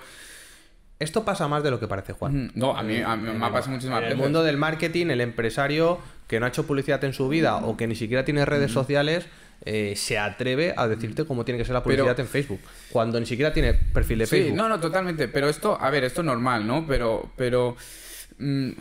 Esto 0.98 1.26
pasa 1.26 1.50
más 1.50 1.62
de 1.62 1.72
lo 1.72 1.78
que 1.78 1.90
parece, 1.90 2.14
Juan. 2.14 2.54
No, 2.56 2.78
a 2.78 2.82
mí, 2.82 3.02
a 3.02 3.18
mí 3.18 3.30
me 3.30 3.52
pasa 3.52 3.70
muchísimas 3.70 4.00
veces. 4.00 4.14
En 4.14 4.18
el 4.18 4.24
mundo 4.24 4.44
del 4.44 4.56
marketing, 4.56 5.08
el 5.08 5.20
empresario 5.20 6.00
que 6.28 6.40
no 6.40 6.46
ha 6.46 6.50
hecho 6.50 6.66
publicidad 6.66 7.04
en 7.04 7.14
su 7.14 7.28
vida 7.30 7.58
o 7.58 7.78
que 7.78 7.88
ni 7.88 7.96
siquiera 7.96 8.26
tiene 8.26 8.46
redes 8.46 8.72
sociales, 8.72 9.26
eh, 9.64 9.94
se 9.96 10.18
atreve 10.18 10.74
a 10.76 10.88
decirte 10.88 11.26
cómo 11.26 11.46
tiene 11.46 11.58
que 11.58 11.66
ser 11.66 11.74
la 11.74 11.84
publicidad 11.84 12.16
pero, 12.16 12.24
en 12.24 12.28
Facebook. 12.28 12.60
Cuando 12.92 13.20
ni 13.20 13.26
siquiera 13.26 13.54
tiene 13.54 13.74
perfil 13.74 14.20
de 14.20 14.28
Facebook. 14.28 14.52
Sí, 14.52 14.56
no, 14.56 14.68
no, 14.70 14.80
totalmente. 14.80 15.28
Pero 15.28 15.50
esto, 15.50 15.78
a 15.80 15.90
ver, 15.90 16.04
esto 16.04 16.22
es 16.22 16.26
normal, 16.26 16.68
¿no? 16.68 16.86
Pero, 16.88 17.32
pero 17.36 17.76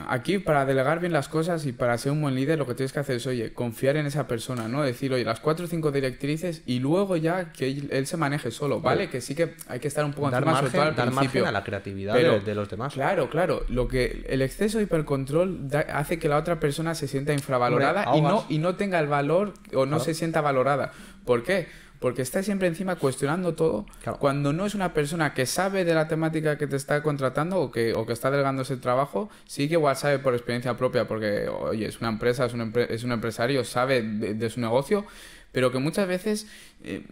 aquí 0.08 0.38
para 0.38 0.66
delegar 0.66 0.99
bien 0.99 1.12
las 1.12 1.28
cosas 1.28 1.64
y 1.64 1.73
para 1.73 1.96
ser 1.96 2.11
un 2.11 2.20
buen 2.20 2.34
líder 2.34 2.58
lo 2.58 2.66
que 2.66 2.75
tienes 2.75 2.92
que 2.92 2.99
hacer 2.99 3.16
es, 3.16 3.26
oye, 3.26 3.52
confiar 3.52 3.96
en 3.96 4.06
esa 4.06 4.26
persona, 4.26 4.66
¿no? 4.66 4.82
Decir, 4.82 5.12
oye, 5.12 5.25
las 5.25 5.38
cuatro 5.38 5.66
o 5.66 5.68
cinco 5.68 5.92
directrices 5.92 6.62
y 6.66 6.80
luego 6.80 7.16
ya 7.16 7.52
que 7.52 7.68
él, 7.68 8.06
se 8.06 8.16
maneje 8.16 8.50
solo, 8.50 8.80
¿vale? 8.80 9.08
Que 9.08 9.20
sí 9.20 9.37
que 9.37 9.54
hay 9.68 9.78
que 9.78 9.87
estar 9.87 10.04
un 10.04 10.12
poco 10.12 10.30
dar 10.30 10.42
encima, 10.42 10.52
margen, 10.52 10.70
sobre 10.70 10.78
todo 10.78 10.88
al 10.88 10.96
dar 10.96 11.06
principio. 11.06 11.42
margen 11.42 11.49
a 11.49 11.58
la 11.58 11.64
creatividad 11.64 12.14
Pero, 12.14 12.32
de, 12.32 12.40
de, 12.40 12.54
los 12.56 12.68
demás. 12.68 12.94
Claro, 12.94 13.30
claro. 13.30 13.64
Lo 13.68 13.87
que 13.87 14.25
el 14.28 14.42
exceso 14.42 14.78
de 14.78 14.84
hipercontrol 14.84 15.68
da, 15.68 15.80
hace 15.80 16.18
que 16.18 16.28
la 16.28 16.37
otra 16.37 16.58
persona 16.58 16.96
se 16.96 17.06
sienta 17.06 17.32
infravalorada 17.32 18.11
Hombre, 18.11 18.18
y, 18.18 18.23
no, 18.23 18.46
y 18.49 18.58
no 18.58 18.75
tenga 18.75 18.99
el 18.99 19.06
valor 19.06 19.54
o 19.73 19.87
no 19.87 19.96
claro. 19.96 20.04
se 20.04 20.14
sienta 20.14 20.40
valorada. 20.40 20.90
¿Por 21.25 21.44
qué? 21.44 21.68
Porque 22.04 22.20
está 22.20 22.42
siempre 22.42 22.68
encima 22.68 22.96
cuestionando 22.96 23.54
todo, 23.54 23.87
claro. 24.02 24.18
cuando 24.18 24.52
no 24.52 24.66
es 24.66 24.75
una 24.75 24.92
persona 24.92 25.32
que 25.32 25.46
sabe 25.46 25.87
de 25.87 25.94
la 25.94 26.06
temática 26.06 26.58
que 26.58 26.66
te 26.66 26.76
está 26.76 27.02
contratando 27.02 27.58
o 27.58 27.70
que, 27.70 27.94
o 27.94 28.04
que 28.04 28.12
está 28.12 28.30
delegando 28.30 28.61
ese 28.61 28.76
trabajo, 28.76 29.30
sí 29.46 29.68
que 29.68 29.75
igual 29.76 29.96
sabe 29.96 30.18
por 30.18 30.34
experiencia 30.34 30.76
propia, 30.76 31.08
porque, 31.08 31.49
oye, 31.49 31.87
es 31.87 32.02
una 32.02 32.11
empresa, 32.11 32.44
es 32.44 32.52
un, 32.52 32.61
empre 32.61 32.94
es 32.94 33.04
un 33.04 33.12
empresario, 33.12 33.64
sabe 33.64 34.02
de, 34.02 34.34
de, 34.34 34.50
su 34.50 34.61
negocio, 34.61 35.06
pero 35.54 35.70
que 35.70 35.78
muchas 35.78 36.08
veces 36.08 36.49
eh, 36.82 37.06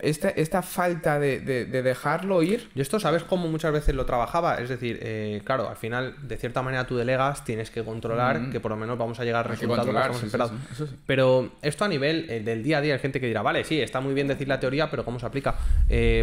esta, 0.00 0.28
esta, 0.28 0.60
falta 0.60 1.18
de, 1.18 1.40
de, 1.40 1.64
dejarlo 1.64 2.42
ir... 2.42 2.68
Y 2.74 2.82
esto, 2.82 3.00
¿sabes 3.00 3.24
cómo 3.24 3.48
muchas 3.48 3.72
veces 3.72 3.94
lo 3.94 4.04
trabajaba? 4.04 4.56
Es 4.56 4.68
decir, 4.68 4.98
eh, 5.00 5.40
claro, 5.44 5.66
al 5.66 5.76
final, 5.76 6.14
de 6.28 6.36
cierta 6.36 6.60
manera 6.60 6.86
tú 6.86 6.98
delegas, 6.98 7.42
tienes 7.42 7.70
que 7.70 7.82
controlar, 7.82 8.50
que 8.50 8.60
por 8.60 8.70
lo 8.70 8.76
menos 8.76 8.98
vamos 8.98 9.18
a 9.18 9.24
llegar 9.24 9.46
a 9.46 9.48
resultados 9.48 9.86
que 10.20 10.86
Pero 11.06 11.52
esto 11.62 11.86
a 11.86 11.88
nivel 11.88 12.28
eh, 12.28 12.40
del 12.40 12.62
día 12.62 12.78
a 12.78 12.80
día, 12.82 12.92
hay 12.92 13.00
gente 13.00 13.18
que 13.18 13.26
dirá, 13.26 13.40
vale, 13.40 13.64
sí, 13.64 13.80
está 13.80 14.02
muy 14.02 14.12
bien 14.12 14.28
decir 14.28 14.46
la 14.46 14.60
teoría, 14.60 14.90
pero 14.90 15.06
¿cómo 15.06 15.18
se 15.18 15.26
aplica? 15.26 15.56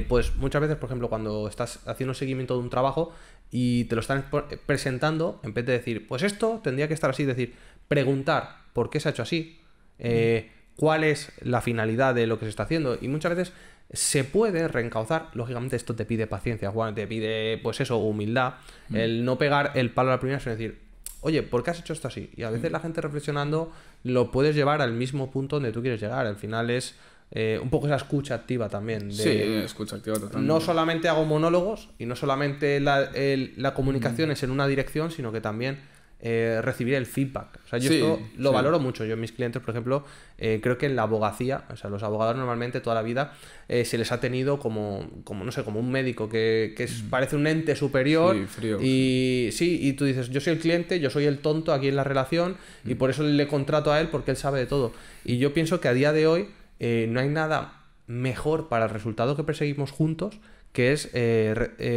pues 0.07 0.35
muchas 0.35 0.61
veces, 0.61 0.77
por 0.77 0.87
ejemplo, 0.87 1.09
cuando 1.09 1.47
estás 1.47 1.79
haciendo 1.87 2.13
seguimiento 2.13 2.53
de 2.53 2.59
un 2.61 2.69
trabajo 2.69 3.13
y 3.51 3.85
te 3.85 3.95
lo 3.95 4.01
están 4.01 4.25
presentando, 4.67 5.41
en 5.43 5.55
vez 5.55 5.65
de 5.65 5.73
decir, 5.73 6.07
pues 6.07 6.21
esto 6.21 6.61
tendría 6.63 6.87
que 6.87 6.93
estar 6.93 7.09
así, 7.09 7.25
decir, 7.25 7.55
preguntar 7.87 8.57
por 8.73 8.91
qué 8.91 8.99
se 8.99 9.09
ha 9.09 9.11
hecho 9.11 9.23
así. 9.23 9.59
Eh, 9.99 10.51
cuál 10.77 11.03
es 11.03 11.31
la 11.41 11.60
finalidad 11.60 12.15
de 12.15 12.27
lo 12.27 12.39
que 12.39 12.46
se 12.46 12.50
está 12.50 12.63
haciendo. 12.63 12.98
Y 13.01 13.10
muchas 13.10 13.36
veces 13.36 13.53
se 13.91 14.24
puede 14.24 14.67
reencauzar. 14.67 15.29
Lógicamente, 15.34 15.75
esto 15.75 15.96
te 15.96 16.05
pide 16.05 16.27
paciencia, 16.27 16.72
Juan, 16.72 16.96
te 16.96 17.07
pide, 17.07 17.57
pues 17.57 17.81
eso, 17.81 17.98
humildad. 17.98 18.55
Mm. 18.89 18.96
El 18.96 19.25
no 19.25 19.38
pegar 19.38 19.72
el 19.75 19.91
palo 19.91 20.10
a 20.10 20.13
la 20.13 20.19
primera, 20.19 20.39
sino 20.39 20.55
decir, 20.55 20.79
oye, 21.22 21.43
¿por 21.43 21.63
qué 21.63 21.72
has 21.72 21.79
hecho 21.79 21.93
esto 21.93 22.07
así? 22.07 22.29
Y 22.38 22.43
a 22.43 22.51
veces 22.51 22.69
mm. 22.69 22.74
la 22.74 22.79
gente 22.79 23.01
reflexionando 23.01 23.72
lo 24.03 24.31
puedes 24.31 24.55
llevar 24.55 24.81
al 24.81 24.93
mismo 24.93 25.31
punto 25.31 25.57
donde 25.57 25.72
tú 25.72 25.81
quieres 25.81 26.00
llegar. 26.00 26.25
Al 26.25 26.38
final 26.38 26.69
es. 26.69 26.96
Eh, 27.29 27.60
un 27.62 27.69
poco 27.69 27.88
esa 27.88 27.98
escucha 27.98 28.36
activa 28.36 28.69
también. 28.69 29.12
sí, 29.12 29.29
escucha 29.29 29.98
activa 29.98 30.15
totalmente. 30.15 30.48
No 30.48 30.62
solamente 30.62 31.10
hago 31.10 31.25
monólogos 31.25 31.89
y 32.00 32.05
no 32.05 32.15
solamente 32.15 32.79
la, 32.79 33.12
la 33.57 33.74
comunicación 33.74 34.29
mm. 34.29 34.31
es 34.31 34.43
en 34.43 34.51
una 34.51 34.65
dirección, 34.65 35.12
sino 35.12 35.34
que 35.34 35.41
también 35.41 35.77
eh, 36.19 36.62
recibir 36.63 36.95
el 36.95 37.05
feedback. 37.05 37.59
O 37.63 37.69
sea, 37.69 37.77
yo 37.77 37.91
esto 37.91 38.19
lo 38.38 38.51
valoro 38.51 38.79
mucho. 38.79 39.05
Yo 39.05 39.15
mis 39.15 39.31
clientes, 39.31 39.62
por 39.62 39.69
ejemplo, 39.69 40.03
eh, 40.39 40.59
creo 40.63 40.75
que 40.79 40.88
en 40.88 40.95
la 40.95 41.03
abogacía, 41.03 41.65
o 41.71 41.75
sea, 41.75 41.91
los 41.91 42.01
abogados 42.01 42.36
normalmente 42.36 42.81
toda 42.81 42.95
la 42.95 43.03
vida 43.03 43.33
eh, 43.67 43.86
se 43.86 44.00
les 44.00 44.12
ha 44.12 44.19
tenido 44.19 44.57
como, 44.57 45.07
como, 45.24 45.43
no 45.43 45.51
sé, 45.51 45.63
como 45.63 45.79
un 45.79 45.91
médico 45.91 46.27
que, 46.27 46.74
que 46.75 46.88
mm. 46.88 47.09
parece 47.12 47.36
un 47.36 47.45
ente 47.45 47.75
superior. 47.75 48.36
y 48.81 49.50
sí, 49.51 49.77
y 49.79 49.93
tú 49.93 50.05
dices, 50.05 50.29
yo 50.29 50.41
soy 50.41 50.53
el 50.53 50.59
cliente, 50.59 51.00
yo 51.00 51.12
soy 51.12 51.25
el 51.25 51.38
tonto 51.38 51.71
aquí 51.71 51.88
en 51.88 51.95
la 51.95 52.03
relación 52.03 52.57
y 52.83 52.95
mm. 52.95 52.97
por 52.97 53.12
eso 53.12 53.21
le 53.21 53.47
contrato 53.47 53.91
a 53.91 54.01
él 54.01 54.07
porque 54.07 54.31
él 54.31 54.38
sabe 54.38 54.57
de 54.57 54.65
todo. 54.65 54.93
Y 55.24 55.38
yo 55.38 55.53
pienso 55.53 55.79
que 55.79 55.88
a 55.88 55.93
día 55.93 56.13
de 56.13 56.25
hoy 56.25 56.50
no 56.79 57.19
hay 57.19 57.29
nada 57.29 57.83
mejor 58.07 58.69
para 58.69 58.86
el 58.86 58.91
resultado 58.91 59.36
que 59.36 59.43
perseguimos 59.43 59.91
juntos 59.91 60.39
que 60.74 60.93
es 60.93 61.12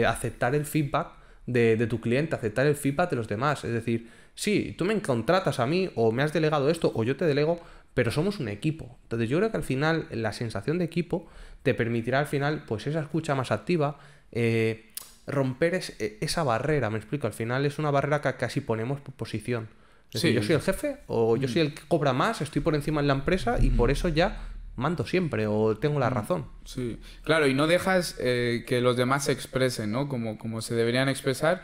aceptar 0.06 0.54
el 0.54 0.66
feedback 0.66 1.19
de, 1.46 1.86
tu 1.86 2.00
cliente, 2.00 2.34
aceptar 2.34 2.66
el 2.66 2.76
feedback 2.76 3.10
de 3.10 3.16
los 3.16 3.28
demás. 3.28 3.64
Es 3.64 3.72
decir, 3.72 4.08
sí, 4.34 4.74
tú 4.76 4.84
me 4.84 5.00
contratas 5.00 5.60
a 5.60 5.66
mí 5.66 5.90
o 5.94 6.12
me 6.12 6.22
has 6.22 6.32
delegado 6.32 6.70
esto 6.70 6.92
o 6.94 7.04
yo 7.04 7.16
te 7.16 7.24
delego, 7.24 7.60
pero 7.94 8.10
somos 8.10 8.38
un 8.38 8.48
equipo. 8.48 8.98
Entonces 9.02 9.28
yo 9.28 9.38
creo 9.38 9.50
que 9.50 9.56
al 9.56 9.62
final 9.62 10.06
la 10.10 10.32
sensación 10.32 10.78
de 10.78 10.84
equipo 10.84 11.26
te 11.62 11.74
permitirá 11.74 12.20
al 12.20 12.26
final 12.26 12.64
pues 12.66 12.86
esa 12.86 13.00
escucha 13.00 13.34
más 13.34 13.50
activa, 13.50 13.98
eh, 14.32 14.92
romper 15.26 15.74
e, 15.74 16.18
esa 16.20 16.42
barrera, 16.42 16.90
me 16.90 16.98
explico, 16.98 17.26
al 17.26 17.32
final 17.32 17.66
es 17.66 17.78
una 17.78 17.90
barrera 17.90 18.20
que 18.20 18.32
casi 18.34 18.60
ponemos 18.60 19.00
por 19.00 19.14
posición. 19.14 19.68
Es 20.12 20.22
yo 20.22 20.42
soy 20.42 20.56
el 20.56 20.60
jefe 20.60 20.98
o 21.06 21.36
yo 21.36 21.46
soy 21.46 21.62
el 21.62 21.74
que 21.74 21.82
cobra 21.86 22.12
más, 22.12 22.40
estoy 22.40 22.62
por 22.62 22.74
encima 22.74 23.00
de 23.00 23.06
la 23.06 23.14
empresa 23.14 23.58
y 23.60 23.70
por 23.70 23.92
eso 23.92 24.08
ya 24.08 24.49
mando 24.76 25.06
siempre 25.06 25.46
o 25.46 25.76
tengo 25.76 25.98
la 25.98 26.10
mm, 26.10 26.14
razón. 26.14 26.46
Sí, 26.64 26.98
claro, 27.22 27.46
y 27.46 27.54
no 27.54 27.66
dejas 27.66 28.16
eh, 28.18 28.64
que 28.66 28.80
los 28.80 28.96
demás 28.96 29.24
se 29.24 29.32
expresen, 29.32 29.92
¿no? 29.92 30.08
Como, 30.08 30.38
como 30.38 30.62
se 30.62 30.74
deberían 30.74 31.08
expresar 31.08 31.62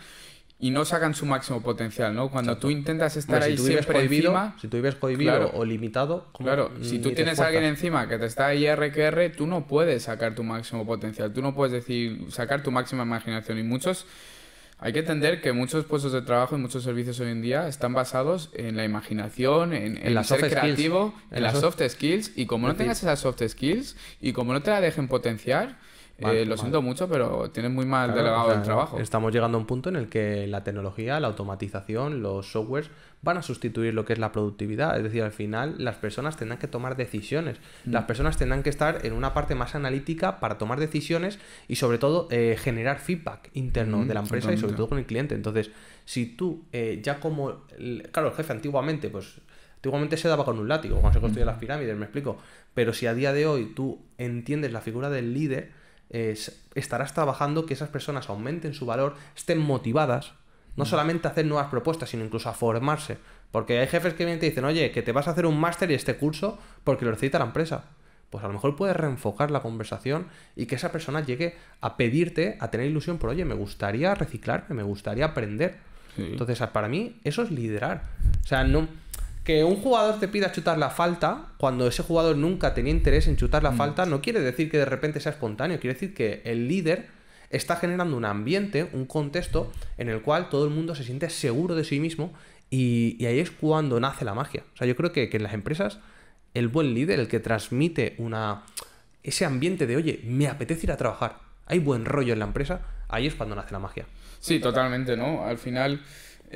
y 0.58 0.70
no 0.70 0.86
sacan 0.86 1.14
su 1.14 1.26
máximo 1.26 1.60
potencial, 1.60 2.14
¿no? 2.14 2.30
Cuando 2.30 2.56
tú 2.56 2.70
intentas 2.70 3.16
estar 3.16 3.42
ahí 3.42 3.58
siempre 3.58 4.04
encima... 4.04 4.56
Si 4.58 4.68
tú 4.68 4.78
vives 4.78 4.94
cohibido 4.94 5.50
o 5.52 5.64
limitado... 5.66 6.28
Claro, 6.32 6.70
si 6.80 6.98
tú 6.98 7.12
tienes 7.12 7.40
a 7.40 7.46
alguien 7.46 7.64
encima 7.64 8.08
que 8.08 8.18
te 8.18 8.24
está 8.24 8.46
ahí 8.46 8.64
R 8.64 9.30
tú 9.30 9.46
no 9.46 9.66
puedes 9.66 10.04
sacar 10.04 10.34
tu 10.34 10.42
máximo 10.44 10.86
potencial. 10.86 11.32
Tú 11.32 11.42
no 11.42 11.54
puedes 11.54 11.72
decir, 11.72 12.26
sacar 12.30 12.62
tu 12.62 12.70
máxima 12.70 13.02
imaginación. 13.02 13.58
Y 13.58 13.64
muchos 13.64 14.06
hay 14.78 14.92
que 14.92 14.98
entender 14.98 15.40
que 15.40 15.52
muchos 15.52 15.86
puestos 15.86 16.12
de 16.12 16.20
trabajo 16.20 16.54
y 16.54 16.58
muchos 16.58 16.82
servicios 16.82 17.18
hoy 17.20 17.30
en 17.30 17.40
día 17.40 17.66
están 17.66 17.94
basados 17.94 18.50
en 18.52 18.76
la 18.76 18.84
imaginación, 18.84 19.72
en, 19.72 19.96
el 19.96 20.22
ser 20.24 20.50
creativo, 20.50 21.14
en, 21.30 21.42
las 21.42 21.58
soft 21.58 21.80
skills. 21.88 22.32
Y 22.36 22.44
como 22.44 22.68
no 22.68 22.76
tengas 22.76 23.02
esas 23.02 23.20
soft 23.20 23.42
skills 23.48 23.96
y 24.20 24.32
como 24.32 24.52
no 24.52 24.62
te 24.62 24.70
la 24.70 24.82
dejen 24.82 25.08
potenciar, 25.08 25.78
eh, 26.18 26.46
lo 26.46 26.56
siento 26.56 26.80
mucho, 26.80 27.08
pero 27.08 27.50
tienes 27.50 27.72
muy 27.72 27.84
mal 27.84 28.14
delegado 28.14 28.52
el 28.52 28.62
trabajo. 28.62 28.98
Estamos 28.98 29.32
llegando 29.32 29.58
a 29.58 29.60
un 29.60 29.66
punto 29.66 29.90
en 29.90 29.96
el 29.96 30.08
que 30.08 30.46
la 30.46 30.64
tecnología, 30.64 31.20
la 31.20 31.28
automatización, 31.28 32.22
los 32.22 32.50
softwares 32.50 32.90
van 33.22 33.36
a 33.36 33.42
sustituir 33.42 33.92
lo 33.92 34.04
que 34.04 34.14
es 34.14 34.18
la 34.18 34.32
productividad. 34.32 34.96
Es 34.96 35.02
decir, 35.02 35.22
al 35.22 35.32
final 35.32 35.74
las 35.78 35.96
personas 35.96 36.36
tendrán 36.36 36.58
que 36.58 36.68
tomar 36.68 36.96
decisiones. 36.96 37.58
Mm. 37.84 37.92
Las 37.92 38.04
personas 38.04 38.38
tendrán 38.38 38.62
que 38.62 38.70
estar 38.70 39.04
en 39.04 39.12
una 39.12 39.34
parte 39.34 39.54
más 39.54 39.74
analítica 39.74 40.40
para 40.40 40.58
tomar 40.58 40.80
decisiones 40.80 41.38
y 41.68 41.76
sobre 41.76 41.98
todo 41.98 42.28
eh, 42.30 42.56
generar 42.58 42.98
feedback 42.98 43.50
interno 43.52 43.98
mm, 43.98 44.08
de 44.08 44.14
la 44.14 44.20
empresa 44.20 44.52
y 44.52 44.58
sobre 44.58 44.74
todo 44.74 44.88
con 44.88 44.98
el 44.98 45.06
cliente. 45.06 45.34
Entonces, 45.34 45.70
si 46.04 46.26
tú 46.26 46.64
eh, 46.72 47.00
ya 47.02 47.20
como... 47.20 47.66
Claro, 48.12 48.28
el 48.28 48.34
jefe 48.34 48.52
antiguamente, 48.52 49.10
pues... 49.10 49.40
Antiguamente 49.76 50.16
se 50.16 50.26
daba 50.26 50.44
con 50.44 50.58
un 50.58 50.66
látigo 50.66 50.96
cuando 50.96 51.12
se 51.12 51.20
construían 51.20 51.46
mm. 51.46 51.50
las 51.50 51.58
pirámides, 51.58 51.96
me 51.96 52.04
explico. 52.06 52.38
Pero 52.74 52.92
si 52.92 53.06
a 53.06 53.14
día 53.14 53.32
de 53.32 53.46
hoy 53.46 53.66
tú 53.66 54.00
entiendes 54.18 54.72
la 54.72 54.80
figura 54.80 55.10
del 55.10 55.34
líder, 55.34 55.70
estarás 56.10 57.14
trabajando 57.14 57.66
que 57.66 57.74
esas 57.74 57.88
personas 57.88 58.28
aumenten 58.28 58.74
su 58.74 58.86
valor, 58.86 59.16
estén 59.36 59.58
motivadas, 59.58 60.32
no 60.76 60.84
mm. 60.84 60.86
solamente 60.86 61.28
a 61.28 61.30
hacer 61.32 61.46
nuevas 61.46 61.68
propuestas, 61.68 62.10
sino 62.10 62.24
incluso 62.24 62.48
a 62.48 62.54
formarse. 62.54 63.18
Porque 63.50 63.78
hay 63.78 63.86
jefes 63.86 64.14
que 64.14 64.24
vienen 64.24 64.38
y 64.38 64.40
te 64.40 64.46
dicen, 64.46 64.64
oye, 64.64 64.90
que 64.90 65.02
te 65.02 65.12
vas 65.12 65.28
a 65.28 65.30
hacer 65.30 65.46
un 65.46 65.58
máster 65.58 65.90
y 65.90 65.94
este 65.94 66.16
curso 66.16 66.58
porque 66.84 67.04
lo 67.04 67.10
necesita 67.10 67.38
la 67.38 67.46
empresa. 67.46 67.84
Pues 68.30 68.44
a 68.44 68.48
lo 68.48 68.52
mejor 68.52 68.76
puedes 68.76 68.96
reenfocar 68.96 69.50
la 69.50 69.60
conversación 69.60 70.26
y 70.56 70.66
que 70.66 70.74
esa 70.74 70.92
persona 70.92 71.24
llegue 71.24 71.56
a 71.80 71.96
pedirte, 71.96 72.56
a 72.60 72.70
tener 72.70 72.86
ilusión 72.86 73.18
por, 73.18 73.30
oye, 73.30 73.44
me 73.44 73.54
gustaría 73.54 74.14
reciclarme, 74.14 74.74
me 74.74 74.82
gustaría 74.82 75.26
aprender. 75.26 75.78
Entonces, 76.18 76.58
para 76.68 76.88
mí, 76.88 77.20
eso 77.24 77.42
es 77.42 77.50
liderar. 77.50 78.02
O 78.42 78.46
sea, 78.46 78.64
no 78.64 78.88
que 79.46 79.62
un 79.62 79.76
jugador 79.76 80.18
te 80.18 80.26
pida 80.26 80.50
chutar 80.50 80.76
la 80.76 80.90
falta, 80.90 81.52
cuando 81.56 81.86
ese 81.86 82.02
jugador 82.02 82.36
nunca 82.36 82.74
tenía 82.74 82.90
interés 82.92 83.28
en 83.28 83.36
chutar 83.36 83.62
la 83.62 83.70
mm. 83.70 83.76
falta, 83.76 84.04
no 84.04 84.20
quiere 84.20 84.40
decir 84.40 84.68
que 84.68 84.76
de 84.76 84.84
repente 84.84 85.20
sea 85.20 85.30
espontáneo, 85.30 85.78
quiere 85.78 85.94
decir 85.94 86.14
que 86.14 86.42
el 86.44 86.66
líder 86.66 87.06
está 87.50 87.76
generando 87.76 88.16
un 88.16 88.24
ambiente, 88.24 88.90
un 88.92 89.06
contexto 89.06 89.72
en 89.98 90.08
el 90.08 90.20
cual 90.20 90.48
todo 90.48 90.64
el 90.64 90.74
mundo 90.74 90.96
se 90.96 91.04
siente 91.04 91.30
seguro 91.30 91.76
de 91.76 91.84
sí 91.84 92.00
mismo 92.00 92.34
y, 92.70 93.24
ahí 93.24 93.38
es 93.38 93.52
cuando 93.52 94.00
nace 94.00 94.24
la 94.24 94.34
magia. 94.34 94.64
O 94.74 94.76
sea, 94.76 94.86
yo 94.88 94.96
creo 94.96 95.12
que, 95.12 95.30
en 95.32 95.42
las 95.44 95.54
empresas 95.54 96.00
el 96.52 96.66
buen 96.66 96.92
líder, 96.92 97.20
el 97.20 97.28
que 97.28 97.38
transmite 97.38 98.16
una 98.18 98.64
ese 99.22 99.44
ambiente 99.44 99.86
de, 99.86 99.94
oye, 99.94 100.22
me 100.24 100.48
apetece 100.48 100.86
ir 100.86 100.92
a 100.92 100.96
trabajar, 100.96 101.38
hay 101.66 101.78
buen 101.78 102.04
rollo 102.04 102.32
en 102.32 102.40
la 102.40 102.46
empresa, 102.46 102.80
ahí 103.08 103.28
es 103.28 103.36
cuando 103.36 103.54
nace 103.54 103.70
la 103.70 103.78
magia. 103.78 104.06
Sí, 104.40 104.58
totalmente, 104.58 105.16
¿no? 105.16 105.44
Al 105.44 105.58
final 105.58 106.00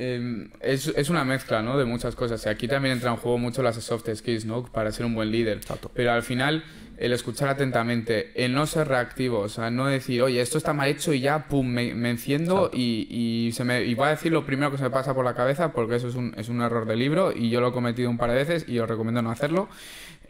Em, 0.00 0.49
es, 0.62 0.87
es, 0.97 1.11
una 1.11 1.25
mezcla 1.25 1.61
¿no? 1.61 1.76
de 1.76 1.85
muchas 1.85 2.16
cosas. 2.16 2.47
Y 2.47 2.49
aquí 2.49 2.66
también 2.66 2.95
entra 2.95 3.11
en 3.11 3.19
juego 3.19 3.37
mucho 3.37 3.62
las 3.62 3.76
soft 3.76 4.09
skills 4.14 4.47
¿no? 4.47 4.64
para 4.64 4.92
ser 4.92 5.04
un 5.04 5.14
buen 5.14 5.30
líder. 5.30 5.61
Pero 5.92 6.12
al 6.12 6.23
final, 6.23 6.64
el 6.97 7.12
escuchar 7.12 7.50
atentamente, 7.50 8.33
el 8.35 8.54
no 8.54 8.66
ser 8.66 8.88
reactivo, 8.88 9.40
o 9.40 9.49
sea, 9.50 9.71
no 9.71 9.88
decir, 9.88 10.23
oye, 10.23 10.40
esto 10.40 10.57
está 10.57 10.73
mal 10.73 10.88
hecho 10.88 11.12
y 11.12 11.21
ya, 11.21 11.49
pum, 11.49 11.66
me, 11.66 11.90
enciendo 12.09 12.71
y, 12.73 13.09
y, 13.11 13.52
se 13.52 13.64
me, 13.64 13.85
y 13.85 13.95
voy 13.95 14.07
a 14.07 14.11
decir 14.11 14.33
lo 14.33 14.47
primero 14.47 14.71
que 14.71 14.78
se 14.78 14.85
me 14.85 14.90
pasa 14.90 15.12
por 15.12 15.23
la 15.23 15.35
cabeza 15.35 15.71
porque 15.73 15.97
eso 15.97 16.09
es 16.09 16.14
un, 16.14 16.33
es 16.38 16.49
un 16.49 16.62
error 16.62 16.87
de 16.87 16.97
libro 16.97 17.30
y 17.37 17.50
yo 17.50 17.61
lo 17.61 17.69
he 17.69 17.73
cometido 17.73 18.09
un 18.09 18.16
par 18.16 18.30
de 18.30 18.37
veces 18.37 18.64
y 18.66 18.78
os 18.78 18.88
recomiendo 18.88 19.21
no 19.21 19.30
hacerlo. 19.30 19.69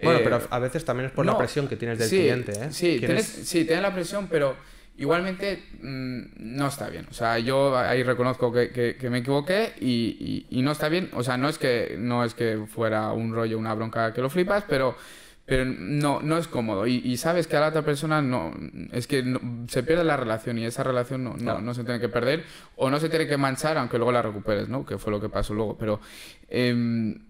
Bueno, 0.03 0.19
pero 0.25 0.39
eh, 0.39 0.49
a 0.51 0.59
veces 0.59 0.85
también 0.85 1.11
es 1.11 1.13
por 1.13 1.27
la 1.27 1.39
presión 1.39 1.69
que 1.69 1.77
tienes 1.77 1.97
del 1.97 2.09
cliente. 2.09 2.53
¿eh? 2.53 2.69
Sí, 2.73 2.97
tienes, 2.99 3.25
sí, 3.25 3.65
tienes 3.65 3.83
la 3.83 3.95
presión, 3.95 4.27
pero 4.29 4.57
Igualmente, 5.01 5.63
mm, 5.81 6.21
no 6.37 6.67
está 6.67 6.91
bien. 6.91 7.07
O 7.11 7.15
sea, 7.15 7.39
yo 7.39 7.75
ahí 7.75 8.03
reconozco 8.03 8.53
que, 8.53 8.99
me 9.11 9.19
equivoqué 9.19 9.73
y, 9.81 10.61
no 10.63 10.73
está 10.73 10.91
bien. 10.91 11.09
O 11.15 11.23
sea, 11.23 11.39
no 11.39 11.49
es 11.49 11.57
que 11.57 11.97
no 11.99 12.23
es 12.23 12.35
que 12.35 12.67
fuera 12.69 13.11
un 13.13 13.35
rollo, 13.35 13.59
una 13.59 13.73
bronca 13.73 14.13
que 14.13 14.21
lo 14.21 14.29
flipas, 14.29 14.65
pero, 14.69 14.95
pero 15.47 15.65
no, 15.65 16.21
no 16.21 16.37
es 16.37 16.49
cómodo. 16.49 16.87
Y, 16.87 17.17
sabes 17.17 17.47
que 17.47 17.57
a 17.57 17.61
la 17.61 17.69
otra 17.69 17.81
persona 17.81 18.21
no. 18.21 18.53
Es 18.93 19.07
que 19.07 19.25
se 19.69 19.83
pierde 19.83 20.05
la 20.05 20.19
relación 20.19 20.59
y 20.59 20.67
esa 20.67 20.83
relación 20.83 21.25
no, 21.25 21.35
no, 21.39 21.75
se 21.75 21.83
tiene 21.83 21.99
que 21.99 22.11
perder 22.11 22.45
o 22.77 22.91
no 22.91 23.01
se 23.01 23.09
tiene 23.09 23.27
que 23.27 23.39
manchar, 23.39 23.79
aunque 23.79 23.97
luego 23.97 24.13
la 24.13 24.21
recuperes, 24.21 24.69
¿no? 24.69 24.85
Que 24.85 24.99
fue 24.99 25.11
lo 25.11 25.19
que 25.19 25.31
pasó 25.31 25.55
luego. 25.55 25.79
Pero. 25.79 25.99
Em, 26.51 27.30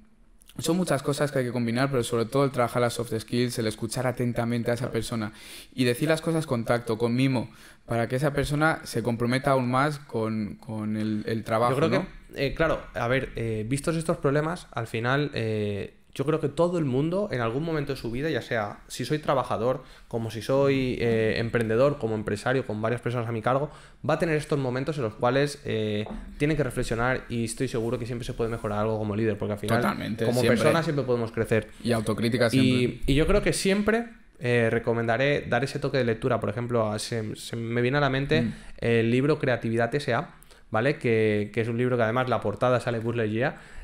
son 0.58 0.76
muchas 0.76 1.02
cosas 1.02 1.32
que 1.32 1.40
hay 1.40 1.44
que 1.44 1.52
combinar, 1.52 1.90
pero 1.90 2.02
sobre 2.02 2.24
todo 2.24 2.44
el 2.44 2.50
trabajar 2.50 2.82
las 2.82 2.94
soft 2.94 3.12
skills, 3.18 3.58
el 3.58 3.66
escuchar 3.66 4.06
atentamente 4.06 4.70
a 4.70 4.74
esa 4.74 4.90
persona 4.90 5.32
y 5.74 5.84
decir 5.84 6.08
las 6.08 6.20
cosas 6.20 6.46
con 6.46 6.64
tacto, 6.64 6.98
con 6.98 7.14
mimo, 7.14 7.50
para 7.86 8.08
que 8.08 8.16
esa 8.16 8.32
persona 8.32 8.80
se 8.84 9.02
comprometa 9.02 9.52
aún 9.52 9.70
más 9.70 9.98
con, 9.98 10.58
el, 10.96 11.44
trabajo. 11.44 11.80
Yo 11.80 11.88
creo 11.88 12.06
que, 12.34 12.46
eh, 12.46 12.54
claro, 12.54 12.82
a 12.94 13.08
ver, 13.08 13.32
eh, 13.36 13.64
vistos 13.68 13.96
estos 13.96 14.18
problemas, 14.18 14.66
al 14.72 14.86
final 14.86 15.30
eh, 15.34 15.94
yo 16.14 16.24
creo 16.24 16.40
que 16.40 16.48
todo 16.48 16.78
el 16.78 16.84
mundo 16.84 17.28
en 17.30 17.40
algún 17.40 17.62
momento 17.62 17.92
de 17.92 17.98
su 17.98 18.10
vida, 18.10 18.30
ya 18.30 18.42
sea 18.42 18.80
si 18.88 19.04
soy 19.04 19.18
trabajador, 19.18 19.84
como 20.08 20.30
si 20.30 20.42
soy 20.42 20.96
eh, 21.00 21.34
emprendedor, 21.38 21.98
como 21.98 22.14
empresario, 22.14 22.66
con 22.66 22.82
varias 22.82 23.00
personas 23.00 23.28
a 23.28 23.32
mi 23.32 23.42
cargo, 23.42 23.70
va 24.08 24.14
a 24.14 24.18
tener 24.18 24.36
estos 24.36 24.58
momentos 24.58 24.96
en 24.96 25.04
los 25.04 25.14
cuales 25.14 25.60
eh, 25.64 26.04
tiene 26.38 26.56
que 26.56 26.64
reflexionar 26.64 27.24
y 27.28 27.44
estoy 27.44 27.68
seguro 27.68 27.98
que 27.98 28.06
siempre 28.06 28.26
se 28.26 28.32
puede 28.32 28.50
mejorar 28.50 28.80
algo 28.80 28.98
como 28.98 29.14
líder, 29.14 29.38
porque 29.38 29.52
al 29.52 29.58
final, 29.58 30.16
como 30.24 30.42
persona, 30.42 30.82
siempre 30.82 31.04
podemos 31.04 31.30
crecer. 31.30 31.68
Y 31.84 31.92
autocrítica 31.92 32.50
siempre. 32.50 33.00
Y, 33.06 33.14
yo 33.14 33.26
creo 33.26 33.42
que 33.42 33.52
siempre 33.52 34.06
eh, 34.40 34.68
recomendaré 34.70 35.42
dar 35.42 35.62
ese 35.62 35.78
toque 35.78 35.98
de 35.98 36.04
lectura. 36.04 36.40
Por 36.40 36.50
ejemplo, 36.50 36.98
se, 36.98 37.22
me 37.56 37.82
viene 37.82 37.98
a 37.98 38.00
la 38.00 38.10
mente 38.10 38.42
mm. 38.42 38.52
el 38.78 39.10
libro 39.10 39.38
Creatividad 39.38 39.94
S.A., 39.94 40.39
¿vale? 40.70 40.98
Que, 40.98 41.50
es 41.54 41.68
un 41.68 41.78
libro 41.78 41.96
que 41.96 42.02
además 42.02 42.28
la 42.28 42.40
portada 42.40 42.80
sale 42.80 43.00
Buzz 43.00 43.16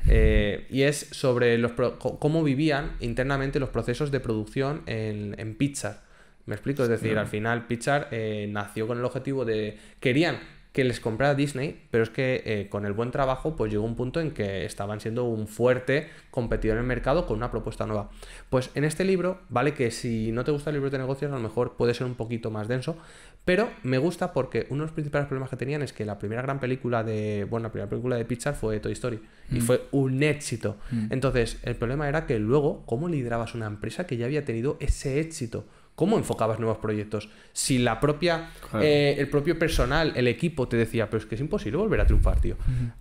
eh, 0.07 0.65
y 0.69 0.81
es 0.83 1.07
sobre 1.11 1.57
los 1.57 1.73
cómo 2.19 2.43
vivían 2.43 2.93
internamente 2.99 3.59
los 3.59 3.69
procesos 3.69 4.11
de 4.11 4.19
producción 4.19 4.83
en, 4.85 5.35
en 5.37 5.55
Pixar. 5.55 6.01
¿Me 6.45 6.55
explico? 6.55 6.83
Es 6.83 6.89
decir, 6.89 7.17
al 7.17 7.27
final 7.27 7.67
Pixar 7.67 8.07
eh, 8.11 8.47
nació 8.49 8.87
con 8.87 8.97
el 8.97 9.03
objetivo 9.03 9.43
de... 9.43 9.77
Querían 9.99 10.39
que 10.77 10.83
les 10.83 10.99
comprara 10.99 11.33
Disney, 11.33 11.87
pero 11.89 12.03
es 12.03 12.11
que 12.11 12.43
eh, 12.45 12.69
con 12.69 12.85
el 12.85 12.93
buen 12.93 13.09
trabajo 13.09 13.55
pues 13.55 13.71
llegó 13.71 13.83
un 13.83 13.95
punto 13.95 14.21
en 14.21 14.29
que 14.29 14.63
estaban 14.63 14.99
siendo 14.99 15.23
un 15.23 15.47
fuerte 15.47 16.07
competidor 16.29 16.77
en 16.77 16.81
el 16.81 16.87
mercado 16.87 17.25
con 17.25 17.37
una 17.37 17.49
propuesta 17.49 17.87
nueva. 17.87 18.11
Pues 18.51 18.69
en 18.75 18.83
este 18.83 19.03
libro, 19.03 19.39
vale 19.49 19.73
que 19.73 19.89
si 19.89 20.31
no 20.31 20.43
te 20.43 20.51
gusta 20.51 20.69
el 20.69 20.75
libro 20.75 20.91
de 20.91 20.99
negocios 20.99 21.31
a 21.31 21.35
lo 21.35 21.41
mejor 21.41 21.77
puede 21.77 21.95
ser 21.95 22.05
un 22.05 22.13
poquito 22.13 22.51
más 22.51 22.67
denso, 22.67 22.95
pero 23.43 23.71
me 23.81 23.97
gusta 23.97 24.33
porque 24.33 24.67
uno 24.69 24.83
de 24.83 24.85
los 24.89 24.93
principales 24.93 25.27
problemas 25.27 25.49
que 25.49 25.55
tenían 25.55 25.81
es 25.81 25.93
que 25.93 26.05
la 26.05 26.19
primera 26.19 26.43
gran 26.43 26.59
película 26.59 27.03
de, 27.03 27.47
bueno, 27.49 27.69
la 27.69 27.71
primera 27.71 27.89
película 27.89 28.15
de 28.15 28.25
Pixar 28.25 28.53
fue 28.53 28.79
Toy 28.79 28.91
Story 28.91 29.19
y 29.49 29.55
mm. 29.55 29.61
fue 29.61 29.81
un 29.89 30.21
éxito. 30.21 30.77
Mm. 30.91 31.07
Entonces, 31.09 31.57
el 31.63 31.75
problema 31.75 32.07
era 32.07 32.27
que 32.27 32.37
luego, 32.37 32.85
¿cómo 32.85 33.09
liderabas 33.09 33.55
una 33.55 33.65
empresa 33.65 34.05
que 34.05 34.15
ya 34.15 34.25
había 34.25 34.45
tenido 34.45 34.77
ese 34.79 35.19
éxito? 35.21 35.65
¿Cómo 35.97 36.19
enfocabas 36.19 36.59
nuevos 36.59 36.77
proyectos? 36.77 37.27
Si 37.53 37.79
la 37.79 37.99
propia, 37.99 38.51
eh, 38.79 39.15
el 39.17 39.27
propio 39.29 39.57
personal, 39.57 40.13
el 40.15 40.27
equipo 40.27 40.67
te 40.67 40.77
decía, 40.77 41.09
pero 41.09 41.17
es 41.17 41.25
que 41.25 41.33
es 41.33 41.41
imposible 41.41 41.75
volver 41.75 41.99
a 41.99 42.05
triunfar, 42.05 42.39
tío. 42.39 42.55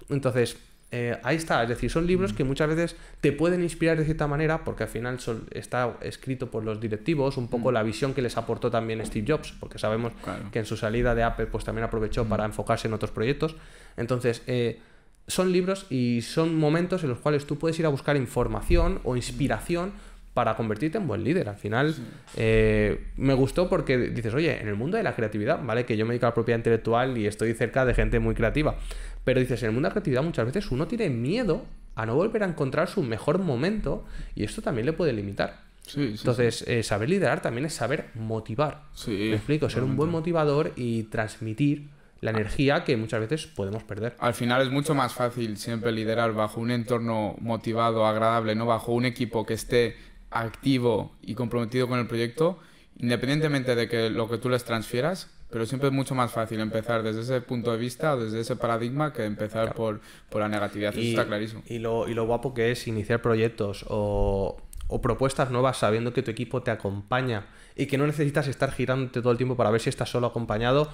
Entonces, 0.09 0.57
eh, 0.91 1.19
ahí 1.23 1.37
está. 1.37 1.63
Es 1.63 1.69
decir, 1.69 1.91
son 1.91 2.07
libros 2.07 2.33
que 2.33 2.43
muchas 2.43 2.69
veces 2.69 2.97
te 3.21 3.33
pueden 3.33 3.63
inspirar 3.63 3.99
de 3.99 4.07
cierta 4.07 4.27
manera, 4.27 4.65
porque 4.65 4.85
al 4.85 4.89
final 4.89 5.19
está 5.51 5.99
escrito 6.01 6.51
por 6.51 6.65
los 6.65 6.81
directivos, 6.81 7.37
un 7.37 7.49
poco 7.49 7.71
la 7.71 7.83
visión 7.83 8.15
que 8.15 8.23
les 8.23 8.39
aportó 8.39 8.71
también 8.71 9.05
Steve 9.05 9.27
Jobs, 9.31 9.53
porque 9.61 9.79
sabemos 9.79 10.15
que 10.51 10.59
en 10.59 10.65
su 10.65 10.79
salida 10.79 11.15
de 11.15 11.23
Apple, 11.23 11.49
pues 11.49 11.65
también 11.65 11.85
aprovechó 11.85 12.25
para 12.25 12.47
enfocarse 12.47 12.89
en 12.89 12.95
otros 12.95 13.11
proyectos. 13.11 13.57
Entonces, 13.99 14.43
eh, 14.47 14.81
son 15.27 15.53
libros 15.53 15.85
y 15.91 16.23
son 16.23 16.57
momentos 16.57 17.03
en 17.03 17.11
los 17.11 17.19
cuales 17.19 17.45
tú 17.45 17.59
puedes 17.59 17.79
ir 17.79 17.85
a 17.85 17.91
buscar 17.91 18.17
información 18.17 19.01
o 19.05 19.17
inspiración 19.17 19.93
para 20.37 20.55
convertirte 20.55 20.99
en 20.99 21.07
buen 21.07 21.25
líder. 21.25 21.49
Al 21.49 21.57
final, 21.57 21.95
eh, 22.37 23.07
me 23.17 23.33
gustó 23.33 23.71
porque 23.71 23.97
dices, 23.97 24.35
oye, 24.35 24.61
en 24.61 24.69
el 24.69 24.75
mundo 24.75 24.99
de 24.99 25.03
la 25.03 25.17
creatividad, 25.17 25.65
¿vale? 25.65 25.87
Que 25.87 25.97
yo 25.97 26.05
me 26.05 26.13
dedico 26.13 26.27
a 26.27 26.29
la 26.29 26.35
propiedad 26.35 26.59
intelectual 26.59 27.17
y 27.17 27.27
estoy 27.27 27.55
cerca 27.55 27.87
de 27.87 27.95
gente 27.95 28.19
muy 28.19 28.35
creativa. 28.35 28.77
Pero 29.25 29.41
dices, 29.41 29.63
en 29.63 29.69
el 29.69 29.73
mundo 29.73 29.87
de 29.87 29.91
la 29.91 29.95
creatividad 29.95 30.23
muchas 30.23 30.45
veces 30.45 30.71
uno 30.71 30.87
tiene 30.87 31.09
miedo 31.09 31.65
a 31.95 32.05
no 32.05 32.17
volver 32.17 32.43
a 32.43 32.47
encontrar 32.49 32.87
su 32.87 33.03
mejor 33.03 33.39
momento 33.39 34.05
y 34.35 34.45
esto 34.45 34.61
también 34.61 34.85
le 34.85 34.93
puede 34.93 35.15
limitar. 35.15 35.63
Entonces, 35.97 36.65
eh, 36.69 36.83
saber 36.83 37.09
liderar 37.09 37.41
también 37.41 37.65
es 37.65 37.73
saber 37.73 38.11
motivar. 38.13 38.83
me 39.09 39.37
explico, 39.37 39.71
ser 39.71 39.85
un 39.85 39.97
buen 39.97 40.11
motivador 40.11 40.75
y 40.77 41.05
transmitir 41.05 41.89
la 42.21 42.31
energía 42.31 42.85
que 42.85 42.97
muchas 42.97 43.21
veces 43.21 43.47
podemos 43.47 43.85
perder. 43.85 44.17
Al 44.19 44.35
final 44.35 44.63
es 44.63 44.71
mucho 44.71 44.95
más 44.95 45.15
fácil 45.15 45.57
siempre 45.57 45.93
liderar 45.93 46.33
bajo 46.33 46.61
un 46.61 46.71
entorno 46.71 47.37
motivado, 47.41 48.07
agradable, 48.07 48.55
no 48.55 48.67
bajo 48.67 48.93
un 48.93 49.05
equipo 49.05 49.47
que 49.47 49.55
esté 49.55 49.97
activo 50.31 51.17
y 51.23 51.35
comprometido 51.35 51.89
con 51.89 51.99
el 51.99 52.07
proyecto, 52.07 52.59
independientemente 52.99 53.75
de 53.75 53.89
que 53.89 54.11
lo 54.11 54.29
que 54.29 54.39
tú 54.39 54.49
les 54.49 54.65
transfieras, 54.65 55.31
pero 55.51 55.65
siempre 55.67 55.89
es 55.89 55.95
mucho 55.95 56.15
más 56.15 56.33
fácil 56.33 56.61
empezar 56.61 57.03
desde 57.03 57.21
ese 57.21 57.41
punto 57.41 57.71
de 57.71 57.79
vista 57.79 58.15
o 58.15 58.21
desde 58.21 58.41
ese 58.41 58.57
paradigma 58.57 59.13
que 59.13 59.25
empezar 59.25 59.75
por, 59.75 60.01
por, 60.29 60.41
la 60.41 60.49
negatividad. 60.49 60.93
Eso 60.93 61.01
está 61.01 61.27
clarísimo. 61.27 61.63
Y 61.67 61.79
lo, 61.79 62.09
y 62.09 62.15
lo 62.15 62.27
guapo 62.27 62.53
que 62.53 62.73
es 62.73 62.87
iniciar 62.89 63.23
proyectos 63.23 63.85
o, 63.89 64.61
o 64.89 65.01
propuestas 65.01 65.51
nuevas 65.51 65.79
sabiendo 65.79 66.13
que 66.13 66.23
tu 66.23 66.31
equipo 66.31 66.63
te 66.63 66.71
acompaña 66.71 67.47
y 67.77 67.87
que 67.87 67.99
no 67.99 68.07
necesitas 68.07 68.49
estar 68.49 68.73
girándote 68.73 69.21
todo 69.21 69.31
el 69.31 69.39
tiempo 69.39 69.57
para 69.57 69.71
ver 69.71 69.81
si 69.81 69.89
estás 69.89 70.09
solo 70.09 70.27
acompañado 70.27 70.91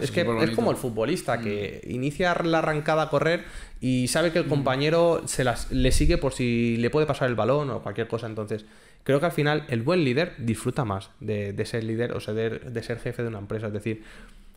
es, 0.00 0.10
que 0.10 0.20
es 0.20 0.50
como 0.50 0.70
el 0.70 0.76
futbolista 0.76 1.40
que 1.40 1.82
mm. 1.84 1.90
inicia 1.90 2.34
la 2.42 2.58
arrancada 2.58 3.02
a 3.02 3.10
correr 3.10 3.44
y 3.80 4.08
sabe 4.08 4.32
que 4.32 4.38
el 4.38 4.46
mm. 4.46 4.48
compañero 4.48 5.22
se 5.26 5.44
las, 5.44 5.70
le 5.70 5.92
sigue 5.92 6.18
por 6.18 6.32
si 6.32 6.76
le 6.78 6.90
puede 6.90 7.06
pasar 7.06 7.28
el 7.28 7.34
balón 7.34 7.70
o 7.70 7.82
cualquier 7.82 8.08
cosa. 8.08 8.26
Entonces, 8.26 8.64
creo 9.04 9.20
que 9.20 9.26
al 9.26 9.32
final 9.32 9.64
el 9.68 9.82
buen 9.82 10.04
líder 10.04 10.34
disfruta 10.38 10.84
más 10.84 11.10
de, 11.20 11.54
ser 11.64 11.84
líder 11.84 12.12
o 12.12 12.20
de, 12.32 12.82
ser 12.82 12.98
jefe 13.00 13.22
de 13.22 13.28
una 13.28 13.38
empresa. 13.38 13.66
Es 13.68 13.72
decir, 13.72 14.02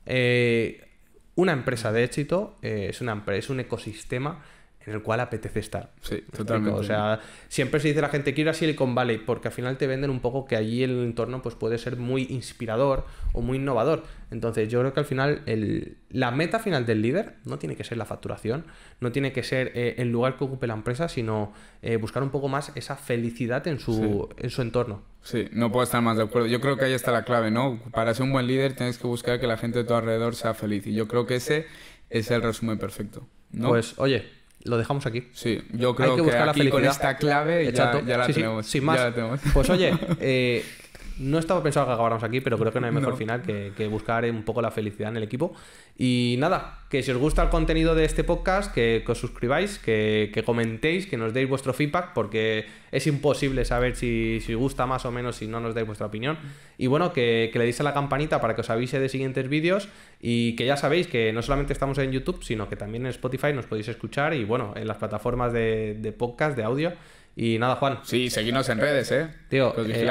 eh, 0.06 0.88
una 1.36 1.54
empresa 1.54 1.92
de 1.92 2.04
éxito 2.04 2.56
eh, 2.62 2.88
es, 2.90 3.02
una, 3.02 3.24
es 3.28 3.50
un 3.50 3.60
ecosistema 3.60 4.42
en 4.86 4.94
el 4.94 5.02
cual 5.02 5.20
apetece 5.20 5.60
estar. 5.60 5.92
Sí, 6.02 6.24
totalmente. 6.36 6.80
O 6.80 6.84
sea, 6.84 7.20
siempre 7.48 7.80
se 7.80 7.90
dice 7.90 8.02
la 8.02 8.10
gente, 8.10 8.34
quiero 8.34 8.50
ir 8.50 8.56
a 8.56 8.58
Silicon 8.58 8.96
Valley, 8.96 9.20
porque 9.20 9.50
al 9.50 9.54
final 9.54 9.78
te 9.78 9.88
venden 9.88 10.10
un 10.10 10.20
poco 10.20 10.46
que 10.46 10.56
allí 10.56 10.84
el 10.84 11.04
entorno 11.04 11.42
pues, 11.42 11.56
puede 11.56 11.78
ser 11.78 11.98
muy 11.98 12.28
inspirador 12.30 13.06
o 13.34 13.42
muy 13.42 13.58
innovador. 13.58 14.04
Entonces, 14.32 14.70
yo 14.70 14.80
creo 14.80 14.94
que 14.94 15.02
al 15.02 15.06
final 15.06 15.42
el, 15.46 15.98
la 16.10 16.32
meta 16.32 16.60
final 16.60 16.86
del 16.86 17.02
líder 17.02 17.36
no 17.44 17.60
tiene 17.60 17.76
que 17.76 17.84
ser 17.84 17.98
la 17.98 18.06
facturación, 18.06 18.66
no 19.02 19.12
tiene 19.12 19.34
que 19.34 19.44
ser 19.44 19.74
eh, 19.76 19.96
el 19.98 20.10
lugar 20.10 20.38
que 20.38 20.46
ocupe 20.46 20.68
la 20.68 20.74
empresa, 20.74 21.10
sino 21.10 21.54
eh, 21.82 21.98
buscar 21.98 22.24
un 22.24 22.30
poco 22.30 22.48
más 22.48 22.72
esa 22.76 22.96
felicidad 22.96 23.68
en 23.68 23.80
su, 23.80 24.30
en 24.38 24.50
su 24.50 24.62
entorno. 24.62 25.04
Sí, 25.22 25.50
no 25.52 25.72
puedo 25.72 25.84
estar 25.84 26.02
más 26.02 26.16
de 26.16 26.24
acuerdo. 26.24 26.48
Yo 26.48 26.62
creo 26.62 26.78
que 26.78 26.86
ahí 26.86 26.94
está 26.94 27.12
la 27.12 27.24
clave, 27.24 27.52
¿no? 27.52 27.82
Para 27.92 28.14
ser 28.14 28.24
un 28.24 28.32
buen 28.32 28.48
líder 28.48 28.74
tienes 28.74 28.98
que 28.98 29.06
buscar 29.06 29.40
que 29.40 29.48
la 29.48 29.58
gente 29.58 29.80
de 29.80 29.86
tu 29.86 29.94
alrededor 29.94 30.34
sea 30.34 30.54
feliz. 30.54 30.88
Y 30.88 30.94
yo 30.94 31.10
creo 31.10 31.26
que 31.26 31.36
ese 31.36 31.68
es 32.10 32.32
el 32.32 32.42
resumen 32.42 32.80
perfecto. 32.80 33.28
¿no? 33.52 33.68
Pues, 33.68 33.96
oye, 33.98 34.26
lo 34.64 34.78
dejamos 34.78 35.06
aquí. 35.06 35.28
Sí, 35.34 35.62
yo 35.74 35.96
creo 35.96 36.16
que, 36.16 36.22
buscar 36.22 36.50
aquí 36.50 36.70
con 36.70 36.86
esta 36.86 37.18
clave 37.18 37.72
ya, 37.72 38.02
ya, 38.06 38.18
la 38.18 38.28
tenemos. 38.28 38.66
sin 38.66 38.86
más. 38.86 39.14
Pues 39.54 39.70
oye, 39.70 39.94
eh, 40.20 40.64
no 41.22 41.40
estaba 41.40 41.64
pensado 41.64 41.86
que 41.88 41.94
acabáramos 41.94 42.24
aquí, 42.24 42.42
pero 42.42 42.58
creo 42.58 42.72
que 42.72 42.80
no 42.80 42.88
hay 42.88 42.94
mejor 42.94 43.18
final 43.22 43.42
que, 43.42 43.74
que, 43.76 43.88
buscar 43.88 44.26
un 44.26 44.44
poco 44.44 44.62
la 44.62 44.72
felicidad 44.72 45.10
en 45.10 45.18
el 45.18 45.24
equipo. 45.24 45.54
Y 45.98 46.36
nada, 46.40 46.80
que 46.90 47.04
si 47.04 47.12
os 47.12 47.18
gusta 47.18 47.44
el 47.44 47.50
contenido 47.50 47.94
de 47.94 48.06
este 48.06 48.24
podcast, 48.24 48.74
que, 48.74 49.04
os 49.08 49.18
suscribáis, 49.18 49.78
que, 49.78 50.32
comentéis, 50.46 51.06
que 51.06 51.16
nos 51.16 51.32
deis 51.32 51.48
vuestro 51.48 51.74
feedback, 51.74 52.14
porque 52.14 52.66
es 52.92 53.06
imposible 53.08 53.66
saber 53.66 53.96
si, 53.96 54.40
si 54.42 54.54
gusta 54.56 54.86
más 54.86 55.06
o 55.06 55.12
menos 55.12 55.36
si 55.36 55.48
no 55.48 55.60
nos 55.60 55.76
dais 55.76 55.86
vuestra 55.86 56.08
opinión. 56.08 56.40
Y 56.78 56.88
bueno, 56.88 57.14
que, 57.14 57.52
le 57.54 57.64
deis 57.64 57.80
a 57.82 57.84
la 57.84 57.94
campanita 57.94 58.42
para 58.42 58.56
que 58.56 58.62
os 58.62 58.70
avise 58.70 59.00
de 59.00 59.10
siguientes 59.10 59.48
vídeos 59.48 59.90
y 60.20 60.56
que 60.56 60.66
ya 60.66 60.76
sabéis 60.76 61.08
que 61.08 61.32
no 61.34 61.42
solamente 61.44 61.72
estamos 61.72 61.98
en 62.00 62.12
YouTube, 62.12 62.44
sino 62.44 62.68
que 62.68 62.76
también 62.76 63.06
en 63.06 63.12
Spotify 63.12 63.54
nos 63.54 63.68
podéis 63.68 63.88
escuchar 63.88 64.34
y 64.34 64.44
bueno, 64.44 64.74
en 64.76 64.88
las 64.88 64.98
plataformas 64.98 65.54
de, 65.54 65.98
de 66.00 66.12
podcast, 66.12 66.58
de 66.58 66.64
audio. 66.64 66.94
Y 67.36 67.58
nada, 67.60 67.76
Juan. 67.76 68.00
Sí, 68.04 68.30
seguimos 68.30 68.68
en 68.70 68.80
redes, 68.80 69.12
¿eh? 69.12 69.30
Tío, 69.50 69.74
eh, 69.78 70.10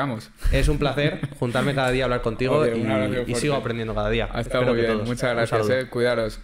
es 0.52 0.68
un 0.68 0.78
placer 0.78 1.20
juntarme 1.38 1.74
cada 1.74 1.90
día 1.90 2.04
a 2.04 2.06
hablar 2.06 2.22
contigo 2.22 2.64
y, 3.26 3.34
sigo 3.34 3.54
aprendiendo 3.54 3.94
cada 3.94 4.10
día. 4.10 4.28
Ha 4.32 4.40
estado 4.40 4.66
muy 4.66 4.80
bien. 4.80 5.04
Muchas 5.04 5.34
gracias, 5.34 5.68
eh. 5.70 5.86
Cuidaros. 5.90 6.40